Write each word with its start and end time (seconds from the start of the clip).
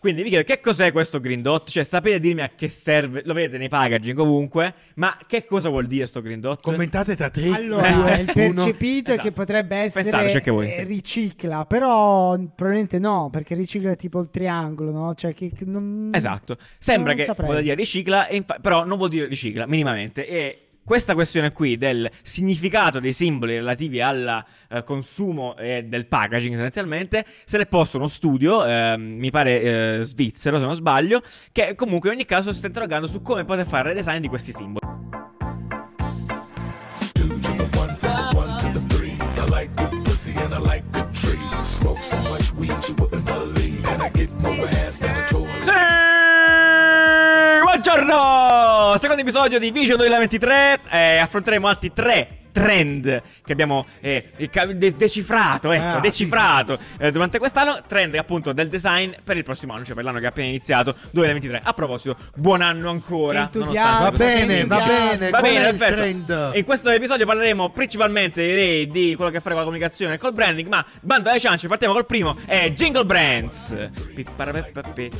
Quindi 0.00 0.22
vi 0.22 0.30
chiedo 0.30 0.44
che 0.44 0.60
cos'è 0.60 0.92
questo 0.92 1.20
Green 1.20 1.42
Dot? 1.42 1.68
Cioè, 1.68 1.84
sapete 1.84 2.18
dirmi 2.20 2.40
a 2.40 2.50
che 2.56 2.70
serve? 2.70 3.20
Lo 3.26 3.34
vedete 3.34 3.58
nei 3.58 3.68
packaging 3.68 4.16
comunque, 4.16 4.72
ma 4.94 5.14
che 5.26 5.44
cosa 5.44 5.68
vuol 5.68 5.86
dire 5.86 6.06
sto 6.06 6.22
Green 6.22 6.40
Dot? 6.40 6.62
Commentate 6.62 7.16
tra 7.16 7.28
tre, 7.28 7.50
Allora, 7.50 8.16
il 8.16 8.24
percepito 8.32 9.10
è 9.10 9.12
Esatto. 9.12 9.28
che 9.28 9.32
potrebbe 9.32 9.76
essere 9.76 10.10
anche 10.32 10.50
voi, 10.50 10.72
sì. 10.72 10.84
ricicla, 10.84 11.66
però 11.66 12.34
probabilmente 12.54 12.98
no, 12.98 13.28
perché 13.30 13.54
ricicla 13.54 13.94
tipo 13.94 14.20
il 14.20 14.30
triangolo, 14.30 14.90
no? 14.90 15.14
Cioè 15.14 15.34
che, 15.34 15.52
che 15.54 15.66
non... 15.66 16.10
Esatto. 16.14 16.56
Sembra 16.78 17.10
Non 17.10 17.18
che 17.18 17.24
saprei. 17.26 17.50
vuol 17.50 17.62
dire 17.62 17.74
ricicla, 17.74 18.26
infa- 18.30 18.58
però 18.58 18.86
non 18.86 18.96
vuol 18.96 19.10
dire 19.10 19.26
ricicla 19.26 19.66
minimamente. 19.66 20.26
E 20.26 20.64
questa 20.90 21.14
questione 21.14 21.52
qui 21.52 21.76
del 21.76 22.10
significato 22.20 22.98
dei 22.98 23.12
simboli 23.12 23.54
relativi 23.54 24.00
al 24.00 24.44
eh, 24.68 24.82
consumo 24.82 25.56
e 25.56 25.84
del 25.84 26.06
packaging 26.06 26.56
essenzialmente 26.56 27.24
se 27.44 27.58
l'è 27.58 27.66
posto 27.66 27.96
uno 27.96 28.08
studio, 28.08 28.66
ehm, 28.66 29.00
mi 29.00 29.30
pare 29.30 29.60
eh, 29.60 29.98
svizzero 30.02 30.58
se 30.58 30.64
non 30.64 30.74
sbaglio, 30.74 31.22
che 31.52 31.76
comunque 31.76 32.08
in 32.08 32.16
ogni 32.16 32.24
caso 32.24 32.50
si 32.50 32.58
sta 32.58 32.66
interrogando 32.66 33.06
su 33.06 33.22
come 33.22 33.44
poter 33.44 33.66
fare 33.66 33.90
il 33.90 33.94
redesign 33.94 34.20
di 34.20 34.26
questi 34.26 34.50
simboli. 34.50 34.84
Sì! 45.64 46.09
Buongiorno! 47.82 48.98
Secondo 48.98 49.22
episodio 49.22 49.58
di 49.58 49.70
Vision 49.70 49.96
2023 49.96 50.80
eh, 50.90 51.16
affronteremo 51.16 51.66
altri 51.66 51.90
tre 51.94 52.39
trend 52.52 53.22
che 53.44 53.52
abbiamo 53.52 53.84
eh, 54.00 54.30
de- 54.74 54.96
decifrato, 54.96 55.70
ecco, 55.72 55.84
Ah, 55.96 56.00
decifrato 56.00 56.78
eh, 56.98 57.10
durante 57.10 57.38
quest'anno, 57.38 57.80
trend 57.86 58.14
appunto 58.16 58.52
del 58.52 58.68
design 58.68 59.10
per 59.24 59.36
il 59.36 59.42
prossimo 59.44 59.72
anno, 59.72 59.84
cioè 59.84 59.94
per 59.94 60.04
l'anno 60.04 60.18
che 60.18 60.24
è 60.24 60.28
appena 60.28 60.48
iniziato, 60.48 60.94
2023. 61.10 61.60
A 61.64 61.72
proposito, 61.72 62.16
buon 62.34 62.60
anno 62.62 62.90
ancora. 62.90 63.42
Entusiasmo. 63.42 64.10
Va 64.10 64.16
bene, 64.16 64.64
va 64.64 64.84
bene. 64.84 65.30
Va 65.30 65.40
bene, 65.40 65.74
perfetto. 65.74 66.24
trend? 66.26 66.50
In 66.54 66.64
questo 66.64 66.90
episodio 66.90 67.26
parleremo 67.26 67.70
principalmente 67.70 68.42
direi 68.42 68.86
di 68.86 69.14
quello 69.16 69.30
che 69.30 69.38
fare 69.40 69.50
con 69.54 69.58
la 69.64 69.64
comunicazione 69.64 70.14
e 70.14 70.18
col 70.18 70.32
branding, 70.32 70.68
ma 70.68 70.84
banda 71.00 71.30
alle 71.30 71.40
ciance, 71.40 71.66
partiamo 71.68 71.92
col 71.94 72.06
primo, 72.06 72.36
è 72.46 72.70
Jingle 72.72 73.04
Brands. 73.04 73.74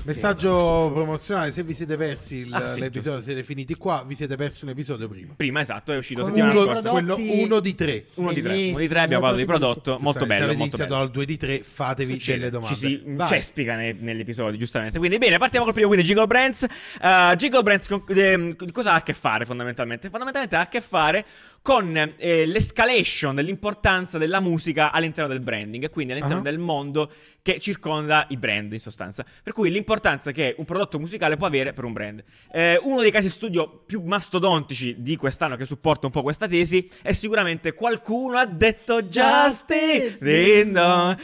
Messaggio 0.04 0.90
promozionale, 0.94 1.50
se 1.50 1.62
vi 1.62 1.74
siete 1.74 1.96
persi 1.96 2.36
il- 2.36 2.54
Ah, 2.54 2.68
sì, 2.68 2.80
l'episodio, 2.80 3.22
siete 3.22 3.42
finiti 3.42 3.74
qua, 3.74 4.04
vi 4.06 4.14
siete 4.14 4.36
persi 4.36 4.64
un 4.64 4.70
episodio 4.70 5.08
prima. 5.08 5.32
Prima, 5.36 5.60
esatto, 5.60 5.92
è 5.92 5.96
uscito 5.96 6.22
Con 6.22 6.30
settimana 6.30 6.52
scorsa. 6.54 6.90
quello 6.90 7.14
uno 7.28 7.60
di 7.60 7.74
tre. 7.74 8.04
Uno 8.16 8.32
di 8.32 8.42
tre, 8.42 8.54
uno 8.68 8.78
di 8.78 8.88
tre 8.88 9.00
abbiamo 9.00 9.22
parlato 9.22 9.40
di 9.40 9.46
prodotto, 9.46 9.98
molto 10.00 10.20
Se 10.20 10.26
bello, 10.26 10.44
avete 10.44 10.58
molto 10.58 10.76
iniziato 10.76 10.90
bello. 10.94 11.02
al 11.06 11.10
2 11.10 11.24
di 11.24 11.36
3, 11.36 11.62
fatevi 11.62 12.12
Succede, 12.14 12.38
delle 12.38 12.50
domande. 12.50 12.74
Ci 12.74 12.80
si 12.80 13.02
Vai. 13.04 13.26
cespica 13.26 13.82
episodi, 13.82 14.58
giustamente. 14.58 14.98
Quindi, 14.98 15.18
bene, 15.18 15.38
partiamo 15.38 15.64
col 15.64 15.74
primo. 15.74 15.88
Quindi, 15.88 16.06
Jingle 16.06 16.26
Brands. 16.26 16.66
Uh, 17.00 17.34
Jingle 17.36 17.62
Brands, 17.62 17.88
con- 17.88 18.04
ehm, 18.08 18.56
cosa 18.72 18.92
ha 18.92 18.94
a 18.96 19.02
che 19.02 19.12
fare 19.12 19.44
fondamentalmente? 19.44 20.08
Fondamentalmente 20.08 20.56
ha 20.56 20.60
a 20.60 20.68
che 20.68 20.80
fare 20.80 21.24
con 21.62 21.94
eh, 22.16 22.46
l'escalation 22.46 23.34
dell'importanza 23.34 24.16
della 24.16 24.40
musica 24.40 24.92
all'interno 24.92 25.28
del 25.28 25.40
branding 25.40 25.84
e 25.84 25.90
quindi 25.90 26.12
all'interno 26.12 26.40
Ah. 26.40 26.42
del 26.44 26.58
mondo 26.58 27.12
che 27.42 27.58
circonda 27.60 28.26
i 28.30 28.36
brand 28.36 28.72
in 28.72 28.80
sostanza. 28.80 29.24
Per 29.42 29.52
cui 29.52 29.70
l'importanza 29.70 30.32
che 30.32 30.54
un 30.58 30.64
prodotto 30.64 30.98
musicale 30.98 31.36
può 31.36 31.46
avere 31.46 31.72
per 31.72 31.84
un 31.84 31.92
brand. 31.92 32.22
Eh, 32.52 32.78
uno 32.82 33.00
dei 33.00 33.10
casi 33.10 33.30
studio 33.30 33.82
più 33.86 34.02
mastodontici 34.02 34.96
di 34.98 35.16
quest'anno 35.16 35.56
che 35.56 35.66
supporta 35.66 36.06
un 36.06 36.12
po' 36.12 36.22
questa 36.22 36.46
tesi 36.46 36.88
è 37.02 37.12
sicuramente 37.12 37.72
qualcuno 37.72 38.36
ha 38.36 38.46
detto 38.46 39.02
Justin. 39.02 40.18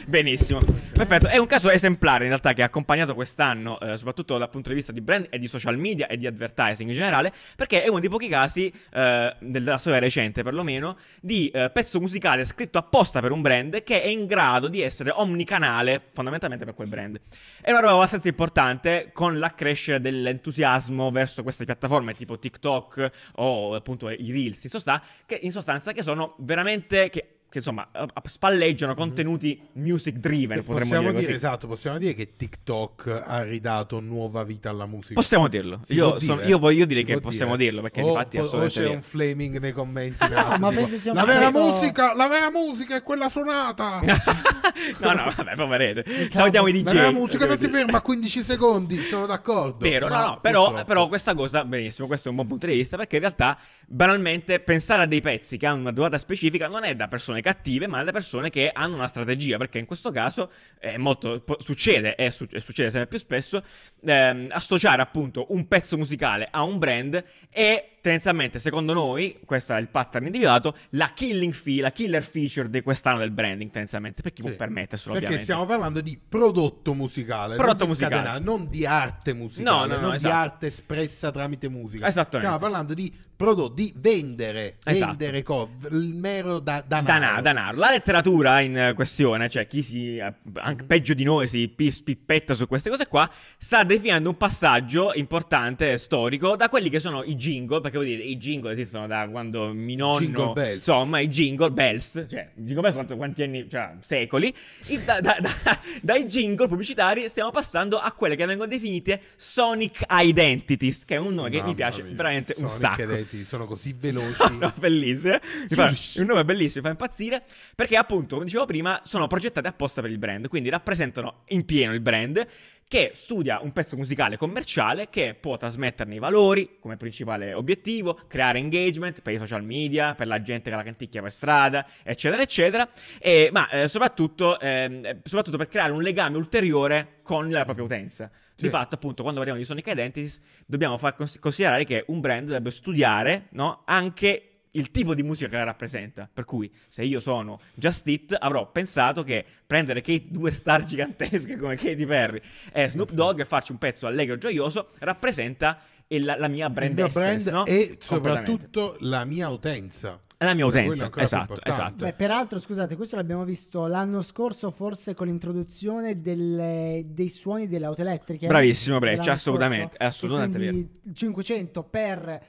Benissimo. 0.07 0.61
Perfetto. 0.97 1.27
È 1.27 1.37
un 1.37 1.45
caso 1.45 1.69
esemplare 1.69 2.23
in 2.23 2.29
realtà 2.29 2.53
che 2.53 2.63
ha 2.63 2.65
accompagnato 2.65 3.13
quest'anno, 3.13 3.79
eh, 3.79 3.97
soprattutto 3.97 4.37
dal 4.37 4.49
punto 4.49 4.69
di 4.69 4.75
vista 4.75 4.91
di 4.91 5.01
brand 5.01 5.27
e 5.29 5.37
di 5.37 5.47
social 5.47 5.77
media 5.77 6.07
e 6.07 6.17
di 6.17 6.25
advertising 6.25 6.89
in 6.89 6.95
generale, 6.95 7.31
perché 7.55 7.83
è 7.83 7.87
uno 7.87 7.99
dei 7.99 8.09
pochi 8.09 8.27
casi 8.27 8.73
eh, 8.91 9.35
della 9.39 9.77
storia 9.77 9.99
recente 9.99 10.41
perlomeno 10.41 10.97
di 11.21 11.49
eh, 11.49 11.69
pezzo 11.69 11.99
musicale 11.99 12.45
scritto 12.45 12.77
apposta 12.77 13.21
per 13.21 13.31
un 13.31 13.41
brand 13.41 13.83
che 13.83 14.01
è 14.01 14.07
in 14.07 14.25
grado 14.25 14.67
di 14.67 14.81
essere 14.81 15.11
omnicanale 15.13 16.01
fondamentalmente 16.17 16.65
per 16.65 16.73
quel 16.73 16.87
brand. 16.87 17.19
È 17.61 17.69
una 17.69 17.79
roba 17.79 17.93
abbastanza 17.93 18.27
importante 18.27 19.11
con 19.13 19.37
l'accrescere 19.37 20.01
dell'entusiasmo 20.01 21.11
verso 21.11 21.43
queste 21.43 21.63
piattaforme 21.63 22.15
tipo 22.15 22.39
TikTok 22.39 23.11
o 23.35 23.75
appunto 23.75 24.09
i 24.09 24.31
Reels 24.31 24.63
in 24.63 24.69
sostanza, 24.71 25.05
che, 25.25 25.39
in 25.41 25.51
sostanza, 25.51 25.91
che 25.91 26.01
sono 26.01 26.33
veramente... 26.39 27.09
Che, 27.09 27.31
che 27.49 27.59
insomma 27.59 27.87
spalleggiano 28.25 28.93
contenuti 28.93 29.59
music 29.73 30.15
driven, 30.15 30.57
potremmo 30.65 30.79
possiamo 30.79 31.01
dire 31.09 31.13
dire, 31.21 31.25
così. 31.33 31.35
esatto, 31.45 31.67
possiamo 31.67 31.97
dire 31.97 32.13
che 32.13 32.35
TikTok 32.35 33.21
ha 33.25 33.41
ridato 33.43 33.99
nuova 34.01 34.43
vita 34.43 34.69
alla 34.69 34.85
musica. 34.85 35.13
Possiamo 35.13 35.47
dirlo. 35.47 35.79
Si 35.85 35.93
Io, 35.93 36.19
sono- 36.19 36.35
dire, 36.37 36.47
io 36.49 36.59
voglio 36.59 36.85
dire 36.85 36.99
si 37.01 37.05
che 37.05 37.13
può 37.13 37.29
possiamo 37.29 37.55
dire. 37.55 37.69
dirlo 37.69 37.81
perché 37.81 38.01
o, 38.01 38.09
infatti 38.09 38.37
o- 38.37 38.65
c'è 38.67 38.87
un 38.89 39.01
flaming 39.01 39.59
nei 39.59 39.71
commenti. 39.71 40.25
ma 40.59 40.69
tipo, 40.71 40.87
sia 40.87 41.13
la 41.13 41.23
vera 41.23 41.49
pezzo- 41.49 41.71
musica, 41.71 42.13
la 42.15 42.27
vera 42.27 42.51
musica 42.51 42.95
è 42.97 43.03
quella 43.03 43.29
suonata. 43.29 44.01
no, 44.99 45.13
no, 45.13 45.33
vabbè, 45.35 45.55
poverete. 45.55 46.29
Salutiamo 46.31 46.67
i 46.67 46.71
DJ. 46.73 46.83
La 46.85 46.91
vera 46.93 47.11
musica 47.11 47.45
non 47.45 47.59
si 47.59 47.69
ferma 47.69 47.97
a 47.97 48.01
15 48.01 48.41
secondi, 48.43 48.97
sono 49.01 49.25
d'accordo. 49.25 49.77
Vero, 49.79 50.07
no, 50.09 50.17
no, 50.17 50.39
però, 50.41 50.83
però 50.83 51.07
questa 51.07 51.33
cosa, 51.33 51.63
benissimo, 51.63 52.07
questo 52.07 52.27
è 52.27 52.29
un 52.29 52.35
buon 52.35 52.47
punto 52.47 52.65
di 52.67 52.73
vista, 52.73 52.97
perché 52.97 53.15
in 53.15 53.21
realtà, 53.21 53.57
banalmente, 53.87 54.59
pensare 54.59 55.03
a 55.03 55.05
dei 55.05 55.21
pezzi 55.21 55.57
che 55.57 55.65
hanno 55.65 55.79
una 55.81 55.91
durata 55.91 56.17
specifica 56.17 56.67
non 56.67 56.83
è 56.83 56.95
da 56.95 57.07
persone 57.07 57.36
cattive, 57.41 57.87
ma 57.87 58.03
da 58.03 58.11
persone 58.11 58.49
che 58.49 58.69
hanno 58.73 58.95
una 58.95 59.07
strategia, 59.07 59.57
perché 59.57 59.77
in 59.79 59.85
questo 59.85 60.11
caso 60.11 60.51
è 60.79 60.97
molto, 60.97 61.41
po- 61.41 61.57
succede, 61.59 62.15
e 62.15 62.31
su- 62.31 62.47
succede 62.59 62.89
sempre 62.89 63.07
più 63.09 63.19
spesso, 63.19 63.63
ehm, 64.05 64.47
associare 64.51 65.01
appunto 65.01 65.47
un 65.53 65.67
pezzo 65.67 65.97
musicale 65.97 66.47
a 66.51 66.63
un 66.63 66.77
brand 66.77 67.23
e 67.49 67.91
tendenzialmente, 68.01 68.59
secondo 68.59 68.93
noi, 68.93 69.39
questo 69.45 69.73
è 69.73 69.79
il 69.79 69.89
pattern 69.89 70.25
individuato, 70.27 70.75
la 70.91 71.11
killing 71.13 71.51
fee, 71.53 71.81
la 71.81 71.91
killer 71.91 72.23
feature 72.23 72.69
di 72.69 72.81
quest'anno 72.81 73.17
del 73.17 73.31
branding, 73.31 73.69
tendenzialmente, 73.69 74.21
per 74.21 74.31
chi 74.31 74.41
Sì. 74.43 74.47
può 74.47 74.57
permetterselo, 74.57 75.11
Perché 75.13 75.25
ovviamente. 75.27 75.43
stiamo 75.53 75.65
parlando 75.67 75.99
di 75.99 76.17
prodotto 76.17 76.93
musicale, 76.93 77.55
Prodotto 77.57 77.85
non 77.85 77.95
di 77.95 78.01
musicale. 78.01 78.15
scatenato, 78.27 78.43
non 78.43 78.69
di 78.69 78.85
arte 78.85 79.33
musicale, 79.33 79.77
No, 79.77 79.85
no, 79.85 79.95
no, 79.95 80.01
non 80.07 80.13
esatto. 80.15 80.33
di 80.33 80.39
arte 80.39 80.65
espressa 80.67 81.31
tramite 81.31 81.67
musica. 81.67 82.07
Esattamente. 82.07 82.37
Stiamo 82.47 82.57
parlando 82.59 82.93
di 82.93 83.13
prodotto, 83.37 83.73
di 83.75 83.93
vendere, 83.95 84.77
Esatto. 84.83 85.15
vendere 85.15 85.43
co- 85.43 85.69
il 85.91 86.15
mero 86.15 86.57
da, 86.59 86.83
danaro. 86.85 87.19
Danaro, 87.19 87.41
danaro. 87.41 87.77
La 87.77 87.91
letteratura 87.91 88.59
in 88.61 88.93
questione, 88.95 89.47
cioè 89.47 89.67
chi 89.67 89.81
si, 89.83 90.19
anche 90.55 90.83
peggio 90.85 91.13
di 91.13 91.23
noi, 91.23 91.47
si 91.47 91.67
pi- 91.69 91.91
spippetta 91.91 92.55
su 92.55 92.67
queste 92.67 92.89
cose 92.89 93.07
qua, 93.07 93.29
sta 93.57 93.83
definendo 93.83 94.29
un 94.29 94.37
passaggio 94.37 95.13
importante, 95.13 95.97
storico, 95.99 96.55
da 96.55 96.67
quelli 96.67 96.89
che 96.89 96.99
sono 96.99 97.23
i 97.23 97.35
jingle, 97.35 97.79
perché 97.79 97.97
vuol 97.97 98.09
dire 98.09 98.23
i 98.23 98.37
jingle 98.37 98.71
esistono 98.71 99.05
da 99.07 99.27
quando 99.29 99.71
mi 99.71 99.95
nonno, 99.95 100.53
insomma, 100.73 101.19
i 101.19 101.27
jingle 101.27 101.69
bells, 101.71 102.25
cioè, 102.27 102.49
jingle 102.55 102.81
bells 102.81 102.93
quanto- 102.95 103.15
quanti 103.17 103.43
anni, 103.43 103.69
cioè, 103.69 103.91
secoli, 103.99 104.51
I- 104.87 105.03
da- 105.05 105.21
da- 105.21 105.37
da- 105.39 105.79
dai 106.01 106.25
jingle 106.25 106.67
pubblicitari 106.67 107.29
stiamo 107.29 107.51
passando 107.51 107.97
a 107.99 108.11
quelle 108.13 108.35
che 108.35 108.45
vengono 108.47 108.67
definite 108.67 109.21
Sonic 109.35 110.05
Identities, 110.09 111.05
che 111.05 111.15
è 111.15 111.19
un 111.19 111.35
nome 111.35 111.49
che 111.49 111.57
mi 111.57 111.61
Mamma 111.61 111.75
piace 111.75 112.01
mia, 112.01 112.15
veramente 112.15 112.53
un 112.57 112.69
Sonic 112.69 112.77
sacco. 112.79 113.01
Identity, 113.03 113.25
sono 113.43 113.65
così 113.65 113.93
veloci. 113.93 114.57
No, 114.59 114.73
bellissime. 114.77 115.39
Fa- 115.67 115.93
un 116.15 116.25
nome 116.25 116.45
bellissimo, 116.45 116.87
mi 116.87 116.95
fa 116.95 117.03
impazzire. 117.03 117.43
Perché, 117.75 117.95
appunto, 117.95 118.35
come 118.35 118.45
dicevo 118.45 118.65
prima, 118.65 119.01
sono 119.03 119.27
progettate 119.27 119.67
apposta 119.67 120.01
per 120.01 120.09
il 120.09 120.17
brand. 120.17 120.47
Quindi 120.47 120.69
rappresentano 120.69 121.43
in 121.47 121.65
pieno 121.65 121.93
il 121.93 121.99
brand 122.01 122.47
che 122.87 123.11
studia 123.13 123.59
un 123.61 123.73
pezzo 123.73 123.97
musicale 123.97 124.37
commerciale 124.37 125.09
che 125.09 125.35
può 125.37 125.57
trasmetterne 125.57 126.15
i 126.15 126.19
valori 126.19 126.77
come 126.79 126.95
principale 126.95 127.53
obiettivo, 127.53 128.17
creare 128.27 128.59
engagement 128.59 129.21
per 129.21 129.33
i 129.33 129.37
social 129.37 129.63
media, 129.63 130.13
per 130.13 130.27
la 130.27 130.41
gente 130.41 130.69
che 130.69 130.75
la 130.75 130.83
canticchia 130.83 131.21
per 131.21 131.33
strada, 131.33 131.85
eccetera, 132.03 132.41
eccetera. 132.41 132.87
E- 133.19 133.49
ma 133.51 133.69
eh, 133.69 133.87
soprattutto, 133.89 134.57
ehm, 134.59 135.19
soprattutto 135.23 135.57
per 135.57 135.67
creare 135.67 135.91
un 135.91 136.01
legame 136.01 136.37
ulteriore 136.37 137.19
con 137.23 137.49
la 137.49 137.65
propria 137.65 137.83
utenza. 137.83 138.31
Di 138.57 138.63
Sì. 138.65 138.69
fatto, 138.69 138.95
appunto, 138.95 139.21
quando 139.21 139.39
parliamo 139.39 139.61
di 139.61 139.67
Sonic 139.67 139.85
Identities, 139.85 140.41
dobbiamo 140.65 140.97
far 140.97 141.15
cons- 141.15 141.37
considerare 141.39 141.85
che 141.85 142.03
un 142.07 142.19
brand 142.19 142.45
dovrebbe 142.45 142.71
studiare 142.71 143.49
no, 143.51 143.83
anche 143.85 144.61
il 144.71 144.89
tipo 144.91 145.13
di 145.13 145.21
musica 145.21 145.49
che 145.49 145.57
la 145.57 145.63
rappresenta. 145.63 146.27
Per 146.31 146.43
cui, 146.43 146.71
se 146.87 147.03
io 147.03 147.19
sono 147.19 147.59
Just 147.75 148.07
It, 148.07 148.35
avrò 148.37 148.71
pensato 148.71 149.23
che 149.23 149.45
prendere 149.65 150.01
Kate, 150.01 150.25
due 150.29 150.51
star 150.51 150.83
gigantesche 150.83 151.55
come 151.55 151.75
Katy 151.75 152.05
Perry 152.05 152.41
e 152.71 152.89
Snoop 152.89 153.11
Dogg 153.11 153.39
e 153.39 153.45
farci 153.45 153.71
un 153.71 153.77
pezzo 153.77 154.07
allegro 154.07 154.35
e 154.35 154.37
gioioso 154.39 154.89
rappresenta 154.99 155.79
la, 156.07 156.37
la 156.37 156.47
mia 156.47 156.69
brand 156.69 156.97
essence, 156.97 157.49
brand 157.49 157.49
no? 157.49 157.65
e 157.65 157.97
soprattutto 157.99 158.95
la 159.01 159.23
mia 159.25 159.49
utenza. 159.49 160.19
La 160.45 160.53
mia 160.53 160.65
è 160.65 160.67
utenza. 160.67 161.09
Esatto, 161.15 161.55
esatto. 161.63 162.05
Beh, 162.05 162.13
peraltro, 162.13 162.59
scusate, 162.59 162.95
questo 162.95 163.15
l'abbiamo 163.15 163.43
visto 163.43 163.87
l'anno 163.87 164.21
scorso, 164.21 164.69
forse 164.71 165.13
con 165.15 165.27
l'introduzione 165.27 166.21
delle- 166.21 167.03
dei 167.07 167.29
suoni 167.29 167.67
delle 167.67 167.85
auto 167.85 168.01
elettriche. 168.01 168.47
Bravissimo, 168.47 168.99
Breccia, 168.99 169.31
assolutamente, 169.31 169.97
è 169.97 170.05
assolutamente 170.05 170.57
E 170.57 170.59
quindi 170.69 170.89
il 171.05 171.15
500 171.15 171.83
per 171.83 172.29
eh, 172.29 172.41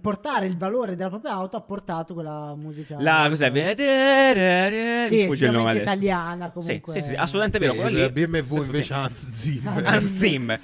portare 0.00 0.46
il 0.46 0.56
valore 0.56 0.94
della 0.94 1.08
propria 1.08 1.32
auto 1.32 1.56
ha 1.56 1.60
portato 1.60 2.14
quella 2.14 2.54
musica. 2.56 2.96
La 3.00 3.26
cos'è? 3.28 3.50
Vedere. 3.50 5.06
Sì, 5.08 5.22
sfugge 5.22 5.46
il 5.46 5.52
nome 5.52 5.70
adesso. 5.70 5.84
italiana 5.84 6.46
Sì, 6.46 6.52
comunque. 6.52 6.92
sì, 6.92 7.00
sì, 7.00 7.14
assolutamente 7.14 7.58
vero. 7.58 7.72
Sì, 7.72 7.78
quello 7.78 7.98
il 7.98 8.12
lì, 8.12 8.26
BMW 8.26 8.62
invece. 8.62 8.94
Hans 8.94 9.30
Zimmer. 9.32 9.86
Hans 9.86 10.12
Zimmer. 10.14 10.60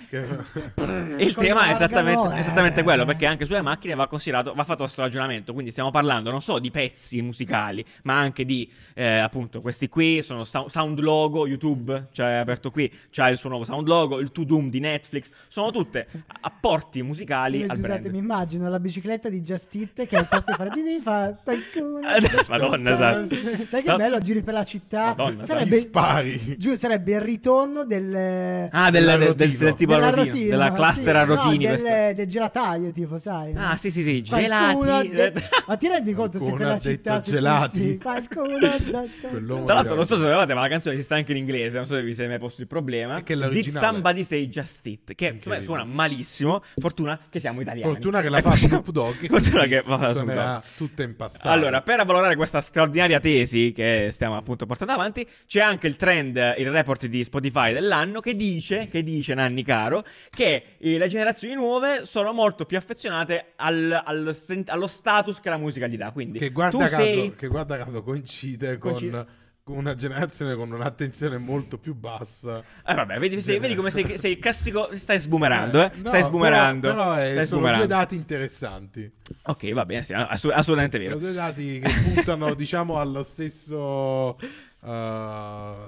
Il 1.18 1.34
Con 1.34 1.44
tema 1.44 1.66
è 1.66 1.72
esattamente, 1.72 2.36
eh. 2.36 2.38
esattamente 2.38 2.82
quello, 2.82 3.04
perché 3.04 3.26
anche 3.26 3.46
sulle 3.46 3.62
macchine 3.62 3.94
va 3.94 4.06
considerato, 4.06 4.54
va 4.54 4.64
fatto 4.64 4.82
questo 4.82 5.02
ragionamento. 5.02 5.52
Quindi 5.52 5.70
stiamo 5.70 5.90
parlando 5.90 6.30
non 6.30 6.42
solo 6.42 6.58
di 6.58 6.70
pezzi 6.70 7.20
musicali, 7.22 7.84
ma 8.02 8.18
anche 8.18 8.44
di 8.44 8.70
eh, 8.94 9.18
appunto 9.18 9.60
questi 9.60 9.88
qui 9.88 10.22
sono 10.22 10.44
sound, 10.44 10.98
logo 11.00 11.46
YouTube, 11.46 12.08
cioè 12.12 12.34
aperto 12.34 12.70
qui, 12.70 12.92
c'ha 13.10 13.28
il 13.28 13.38
suo 13.38 13.48
nuovo 13.48 13.64
sound 13.64 13.86
logo, 13.86 14.18
il 14.18 14.32
To 14.32 14.44
Doom 14.44 14.70
di 14.70 14.80
Netflix, 14.80 15.30
sono 15.48 15.70
tutte 15.70 16.08
apporti 16.40 17.02
musicali 17.02 17.64
al 17.66 17.78
brand. 17.78 18.06
Immagino 18.26 18.68
la 18.68 18.80
bicicletta 18.80 19.28
di 19.28 19.40
Just 19.40 19.72
It 19.74 20.04
che 20.06 20.16
al 20.16 20.26
posto 20.28 20.50
di 20.50 20.56
fare 20.56 20.70
di 20.70 20.82
di 20.82 21.00
fa 21.02 21.34
qualcuno. 21.42 22.00
Madonna, 22.48 22.92
esatto. 22.92 23.34
Sai 23.66 23.82
che 23.82 23.90
No. 23.90 23.96
bello 23.96 24.18
giri 24.18 24.42
per 24.42 24.54
la 24.54 24.64
città? 24.64 25.14
Madonna, 25.16 25.44
sarebbe, 25.44 25.80
spari. 25.80 26.56
giù, 26.58 26.74
sarebbe 26.74 27.12
il 27.12 27.20
ritorno 27.20 27.84
del 27.84 28.68
Ah, 28.72 28.90
del, 28.90 29.02
Della 29.04 29.16
del, 29.16 29.34
del, 29.34 29.46
rotino. 29.48 29.64
del 29.64 29.74
tipo 29.76 29.94
della 29.94 30.10
rotino, 30.10 30.24
rotina, 30.32 30.50
della 30.50 30.72
cluster 30.72 31.16
a 31.16 31.22
sì. 31.22 31.26
No, 31.28 31.34
rotini. 31.36 31.58
del, 31.66 31.80
questa- 31.80 32.12
del 32.12 32.26
gelataio, 32.26 32.92
tipo, 32.92 33.18
sai? 33.18 33.52
no? 33.52 33.68
Ah, 33.68 33.76
sì, 33.76 33.90
sì, 33.90 34.02
sì, 34.02 34.22
gelati. 34.22 34.88
ha 34.88 35.02
de- 35.02 35.32
Ma 35.68 35.76
ti 35.76 35.88
rendi 35.88 36.12
conto 36.12 36.38
se 36.38 36.50
per 36.50 36.60
la 36.66 36.72
ha 36.72 36.78
città 36.78 37.22
si 37.22 37.30
gelati. 37.30 37.98
qualcuno 38.02 38.56
ha 38.66 39.64
Tra 39.64 39.74
l'altro, 39.74 39.94
non 39.94 40.06
so 40.06 40.16
se 40.16 40.22
sapevate, 40.22 40.54
ma 40.54 40.60
la 40.60 40.68
canzone 40.68 40.94
esiste 40.94 41.14
anche 41.14 41.30
in 41.32 41.38
inglese. 41.38 41.76
Non 41.76 41.86
so 41.86 41.94
se 41.94 42.02
vi 42.02 42.14
siete 42.14 42.28
mai 42.28 42.38
posto 42.38 42.60
il 42.60 42.66
problema. 42.66 43.18
È 43.18 43.22
che 43.22 43.32
è 43.34 43.36
Did 43.36 43.44
l'originale. 43.44 43.86
somebody 43.86 44.24
say 44.24 44.48
just 44.48 44.84
it? 44.86 45.14
Che 45.14 45.38
suona 45.60 45.84
malissimo. 45.84 46.62
Fortuna 46.78 47.18
che 47.28 47.40
siamo 47.40 47.60
italiani. 47.60 47.90
Fortuna 47.92 48.15
che 48.20 48.28
la 48.28 48.38
Ecco, 48.38 48.50
fa 48.50 48.56
siamo- 48.56 48.74
Snoop 48.82 48.90
Dogg. 48.90 49.26
quindi 49.26 49.68
che 49.68 49.82
va 49.86 50.12
Snoop 50.12 50.32
Dogg. 50.32 50.62
tutta 50.76 51.02
impastata. 51.02 51.50
Allora, 51.50 51.82
per 51.82 52.00
avvalorare 52.00 52.36
questa 52.36 52.60
straordinaria 52.60 53.20
tesi 53.20 53.72
che 53.74 54.08
stiamo 54.12 54.36
appunto 54.36 54.66
portando 54.66 54.92
avanti, 54.92 55.26
c'è 55.46 55.60
anche 55.60 55.86
il 55.86 55.96
trend, 55.96 56.36
il 56.58 56.70
report 56.70 57.06
di 57.06 57.24
Spotify 57.24 57.72
dell'anno 57.72 58.20
che 58.20 58.34
dice, 58.36 58.88
che 58.90 59.02
dice 59.02 59.34
Nanni 59.34 59.62
Caro, 59.62 60.04
che 60.30 60.76
eh, 60.78 60.98
le 60.98 61.08
generazioni 61.08 61.54
nuove 61.54 62.04
sono 62.04 62.32
molto 62.32 62.64
più 62.66 62.76
affezionate 62.76 63.52
al- 63.56 64.02
al 64.04 64.34
sen- 64.34 64.64
allo 64.68 64.86
status 64.86 65.40
che 65.40 65.48
la 65.50 65.56
musica 65.58 65.86
gli 65.86 65.96
dà. 65.96 66.10
Quindi 66.10 66.38
che 66.38 66.50
guarda, 66.50 66.88
caso, 66.88 67.02
sei... 67.02 67.34
che 67.36 67.48
guarda 67.48 67.76
caso 67.78 68.02
coincide, 68.02 68.78
Coincide. 68.78 69.10
con 69.10 69.26
una 69.68 69.94
generazione 69.96 70.54
con 70.54 70.70
un'attenzione 70.70 71.38
molto 71.38 71.78
più 71.78 71.94
bassa. 71.94 72.62
Eh 72.86 72.94
vabbè, 72.94 73.18
vedi, 73.18 73.40
sei- 73.40 73.58
vedi 73.58 73.74
come 73.74 73.90
sei, 73.90 74.16
sei 74.18 74.32
il 74.32 74.38
classico. 74.38 74.90
Stai 74.92 75.18
sboomerando, 75.18 75.82
eh? 75.82 75.90
no, 75.96 76.06
stai 76.08 76.22
sboomerando. 76.22 76.88
Però, 76.88 77.14
però, 77.14 77.20
eh, 77.24 77.32
stai 77.32 77.46
sono 77.46 77.76
due 77.76 77.86
dati 77.86 78.14
interessanti. 78.14 79.10
Ok, 79.42 79.72
va 79.72 79.84
bene, 79.84 80.04
sì, 80.04 80.12
ass- 80.12 80.44
assolutamente 80.52 80.98
Sono 80.98 81.08
vero. 81.08 81.18
due 81.18 81.32
dati 81.32 81.80
che 81.80 81.90
puntano, 82.02 82.54
diciamo, 82.54 83.00
allo 83.00 83.22
stesso. 83.24 84.38
uh, 84.80 84.86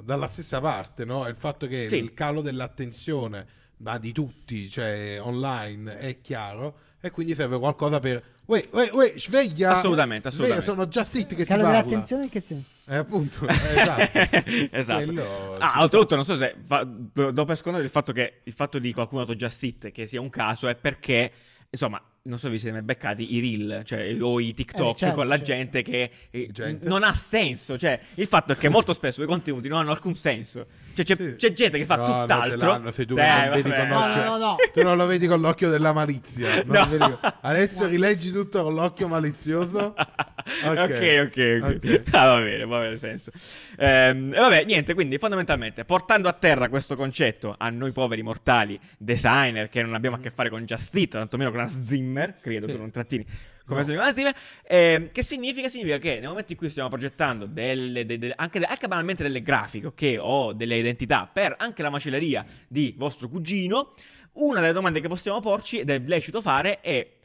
dalla 0.03 0.29
stessa 0.29 0.61
parte, 0.61 1.05
no? 1.05 1.29
Il 1.29 1.37
fatto 1.37 1.69
che 1.69 1.87
Sì. 1.87 1.97
il 1.99 2.15
calo 2.15 2.41
dell'attenzione, 2.41 3.47
ma 3.79 3.97
di 3.99 4.11
tutti, 4.13 4.69
cioè 4.69 5.19
online, 5.21 5.99
è 5.99 6.21
chiaro. 6.21 6.79
E 7.01 7.11
quindi 7.11 7.35
serve 7.35 7.59
qualcosa 7.59 8.01
per. 8.01 8.23
Uè, 8.47 8.65
uè, 8.73 8.91
uè, 8.93 9.13
sveglia! 9.17 9.71
Assolutamente, 9.73 10.31
Sveglia, 10.31 10.57
assolutamente. 10.57 10.65
sono 10.65 10.89
già 10.89 11.05
sit 11.05 11.29
che 11.29 11.37
ti 11.37 11.45
Calo 11.45 11.63
parla. 11.63 11.81
dell'attenzione 11.83 12.29
che 12.29 12.41
sì. 12.41 12.61
Eh, 12.87 12.97
appunto, 12.97 13.47
eh, 13.47 13.81
esatto. 13.81 14.11
esatto. 14.77 15.05
Quello 15.05 15.57
Ah, 15.59 15.83
oltretutto, 15.83 16.15
non 16.17 16.25
so 16.25 16.35
se 16.37 16.57
fa- 16.65 16.85
do, 16.85 17.31
do 17.31 17.45
per 17.45 17.57
scontato 17.57 17.85
il 17.85 17.91
fatto 17.91 18.13
che 18.13 18.41
il 18.45 18.53
fatto 18.53 18.79
di 18.81 18.93
qualcuno 18.93 19.25
It 19.63 19.93
che 19.93 20.07
sia 20.07 20.21
un 20.21 20.31
caso 20.31 20.67
è 20.67 20.75
perché, 20.75 21.31
insomma, 21.71 22.03
non 22.29 22.39
so 22.39 22.47
se 22.47 22.53
vi 22.53 22.59
siete 22.59 22.77
mai 22.77 22.85
beccati 22.85 23.35
i 23.35 23.41
reel, 23.41 23.83
cioè 23.85 24.17
o 24.21 24.39
i 24.41 24.55
TikTok 24.55 24.95
Eh, 24.95 24.99
certo, 24.99 25.15
con 25.17 25.27
la 25.27 25.37
certo. 25.37 25.53
gente 25.53 25.83
che 25.83 26.11
eh, 26.31 26.49
Gente. 26.53 26.87
non 26.87 27.03
ha 27.03 27.13
senso. 27.15 27.77
Cioè, 27.79 27.99
il 28.15 28.27
fatto 28.27 28.53
è 28.53 28.57
che 28.57 28.69
molto 28.69 28.93
spesso 28.93 29.23
i 29.23 29.27
contenuti 29.27 29.69
non 29.69 29.79
hanno 29.81 29.91
alcun 29.91 30.15
senso. 30.15 30.67
Cioè, 30.95 31.05
c'è, 31.05 31.17
Sì. 31.17 31.35
c'è 31.37 31.53
gente 31.53 31.79
che 31.79 31.85
fa 31.85 31.97
No, 31.97 32.05
tutt'altro. 32.05 32.59
tu 32.59 32.65
Eh, 32.65 32.69
non 32.69 33.51
vedi 33.51 33.63
vabbè. 33.63 33.77
con 33.79 33.89
No, 33.89 33.99
l'occhio. 34.07 34.23
no, 34.25 34.31
no, 34.31 34.37
no. 34.39 34.57
Tu 34.73 34.83
non 34.83 34.97
lo 34.97 35.07
vedi 35.07 35.27
con 35.27 35.41
l'occhio 35.41 35.69
della 35.71 35.93
malizia. 35.93 36.63
non 36.65 36.77
No. 36.77 36.81
lo 36.81 36.89
vedi 36.89 37.17
con- 37.21 37.33
Adesso 37.43 37.87
rileggi 37.87 38.31
tutto 38.33 38.63
con 38.63 38.75
l'occhio 38.75 39.09
malizioso. 39.09 39.95
ok, 40.65 41.27
ok, 41.27 41.59
ok. 41.63 41.63
Ok. 41.63 42.03
Ah, 42.15 42.27
va 42.27 42.41
bene, 42.41 42.65
va 42.67 42.81
bene, 42.81 42.97
senso. 42.97 43.31
Ehm, 43.79 44.33
e 44.35 44.39
vabbè, 44.39 44.65
niente, 44.65 44.95
quindi 44.95 45.19
fondamentalmente 45.19 45.85
portando 45.85 46.29
a 46.29 46.33
terra 46.33 46.69
questo 46.69 46.97
concetto 46.97 47.55
a 47.57 47.69
noi 47.71 47.93
poveri 47.93 48.23
mortali 48.23 48.79
designer 48.97 49.69
che 49.69 49.83
non 49.83 49.95
abbiamo 49.95 50.17
a 50.17 50.19
che 50.19 50.31
fare 50.31 50.49
con 50.51 50.65
Just 50.65 50.95
Eat, 50.97 51.11
tantomeno 51.11 51.51
con 51.51 51.61
Hans 51.61 51.81
Zimmer, 51.83 52.18
credo 52.41 52.67
Sì. 52.67 52.73
che 52.73 52.79
non 52.79 52.91
trattini 52.91 53.27
come 53.69 53.81
No. 53.81 53.87
se 53.87 53.97
Hans 53.99 54.15
Zimmer, 54.17 54.35
ehm, 54.67 55.13
che 55.13 55.23
significa? 55.23 55.69
Significa 55.69 55.99
che 55.99 56.21
nel 56.21 56.29
momento 56.29 56.53
in 56.53 56.59
cui 56.59 56.71
stiamo 56.71 56.89
progettando 56.89 57.45
delle, 57.45 58.07
de- 58.07 58.17
de- 58.19 58.33
anche, 58.35 58.61
anche 58.61 58.89
banalmente 58.89 59.23
delle 59.23 59.43
grafiche, 59.43 59.89
ok, 59.89 60.17
o 60.21 60.53
delle 60.55 60.77
identità 60.79 61.29
per 61.31 61.55
anche 61.59 61.83
la 61.83 61.91
macelleria 61.91 62.47
di 62.67 62.95
vostro 62.97 63.29
cugino, 63.29 63.93
una 64.35 64.61
delle 64.61 64.73
domande 64.73 65.01
che 65.01 65.09
possiamo 65.09 65.41
porci 65.41 65.81
ed 65.81 65.91
è 65.91 65.99
lecito 65.99 66.41
fare 66.41 66.81
è 66.81 67.17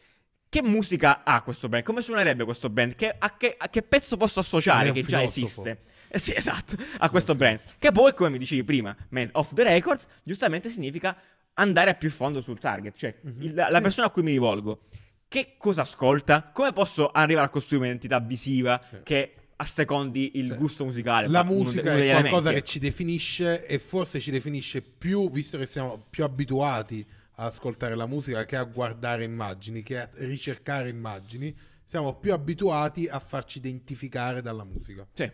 che 0.50 0.62
musica 0.62 1.24
ha 1.24 1.42
questo 1.44 1.70
band? 1.70 1.84
Come 1.84 2.02
suonerebbe 2.02 2.44
questo 2.44 2.70
band? 2.70 2.96
Che- 2.96 3.16
a, 3.18 3.38
che, 3.38 3.56
a 3.58 3.70
che 3.70 3.82
pezzo 3.82 4.18
posso 4.18 4.42
associare 4.42 4.92
che 4.92 5.04
già 5.04 5.24
esiste? 5.24 5.84
Eh 6.10 6.20
sì, 6.20 6.32
esatto, 6.36 6.76
a 7.00 7.10
questo 7.10 7.34
brand. 7.34 7.60
Che 7.80 7.92
poi, 7.92 8.14
come 8.14 8.30
mi 8.30 8.38
dicevi 8.38 8.64
prima, 8.64 8.96
man 9.10 9.30
off 9.32 9.54
the 9.56 9.64
records, 9.64 10.08
giustamente 10.24 10.70
significa 10.70 11.18
andare 11.56 11.92
a 11.92 11.94
più 11.94 12.10
fondo 12.10 12.42
sul 12.42 12.60
target. 12.60 12.96
Cioè, 12.98 13.16
il- 13.40 13.54
la, 13.54 13.70
Sì. 13.74 13.82
persona 13.82 14.08
a 14.08 14.10
cui 14.10 14.24
mi 14.24 14.32
rivolgo, 14.32 14.82
che 15.28 15.56
cosa 15.58 15.82
ascolta? 15.82 16.50
Come 16.54 16.74
posso 16.74 17.10
arrivare 17.10 17.48
a 17.48 17.50
costruire 17.50 17.86
un'identità 17.86 18.20
visiva 18.20 18.80
Sì. 18.82 18.98
che 19.04 19.34
assecondi 19.56 20.32
il 20.38 20.48
Cioè, 20.50 20.58
gusto 20.58 20.84
musicale? 20.86 21.28
La 21.28 21.42
uno 21.42 21.52
musica 21.54 21.82
uno 21.90 21.92
degli 22.00 22.08
è 22.08 22.12
qualcosa 22.12 22.38
elementi. 22.38 22.62
che 22.62 22.68
ci 22.68 22.80
definisce 22.80 23.66
e 23.66 23.80
forse 23.80 24.20
ci 24.20 24.32
definisce 24.32 24.82
più, 24.82 25.30
visto 25.30 25.58
che 25.58 25.66
siamo 25.66 26.06
più 26.10 26.24
abituati 26.24 27.06
a 27.38 27.46
ascoltare 27.46 27.96
la 27.96 28.06
musica 28.06 28.46
che 28.46 28.56
a 28.56 28.64
guardare 28.64 29.24
immagini, 29.24 29.82
che 29.82 30.00
a 30.00 30.10
ricercare 30.16 30.90
immagini, 30.90 31.56
siamo 31.86 32.16
più 32.16 32.34
abituati 32.34 33.08
a 33.08 33.20
farci 33.20 33.58
identificare 33.60 34.42
dalla 34.42 34.64
musica. 34.64 35.06
Sì, 35.14 35.30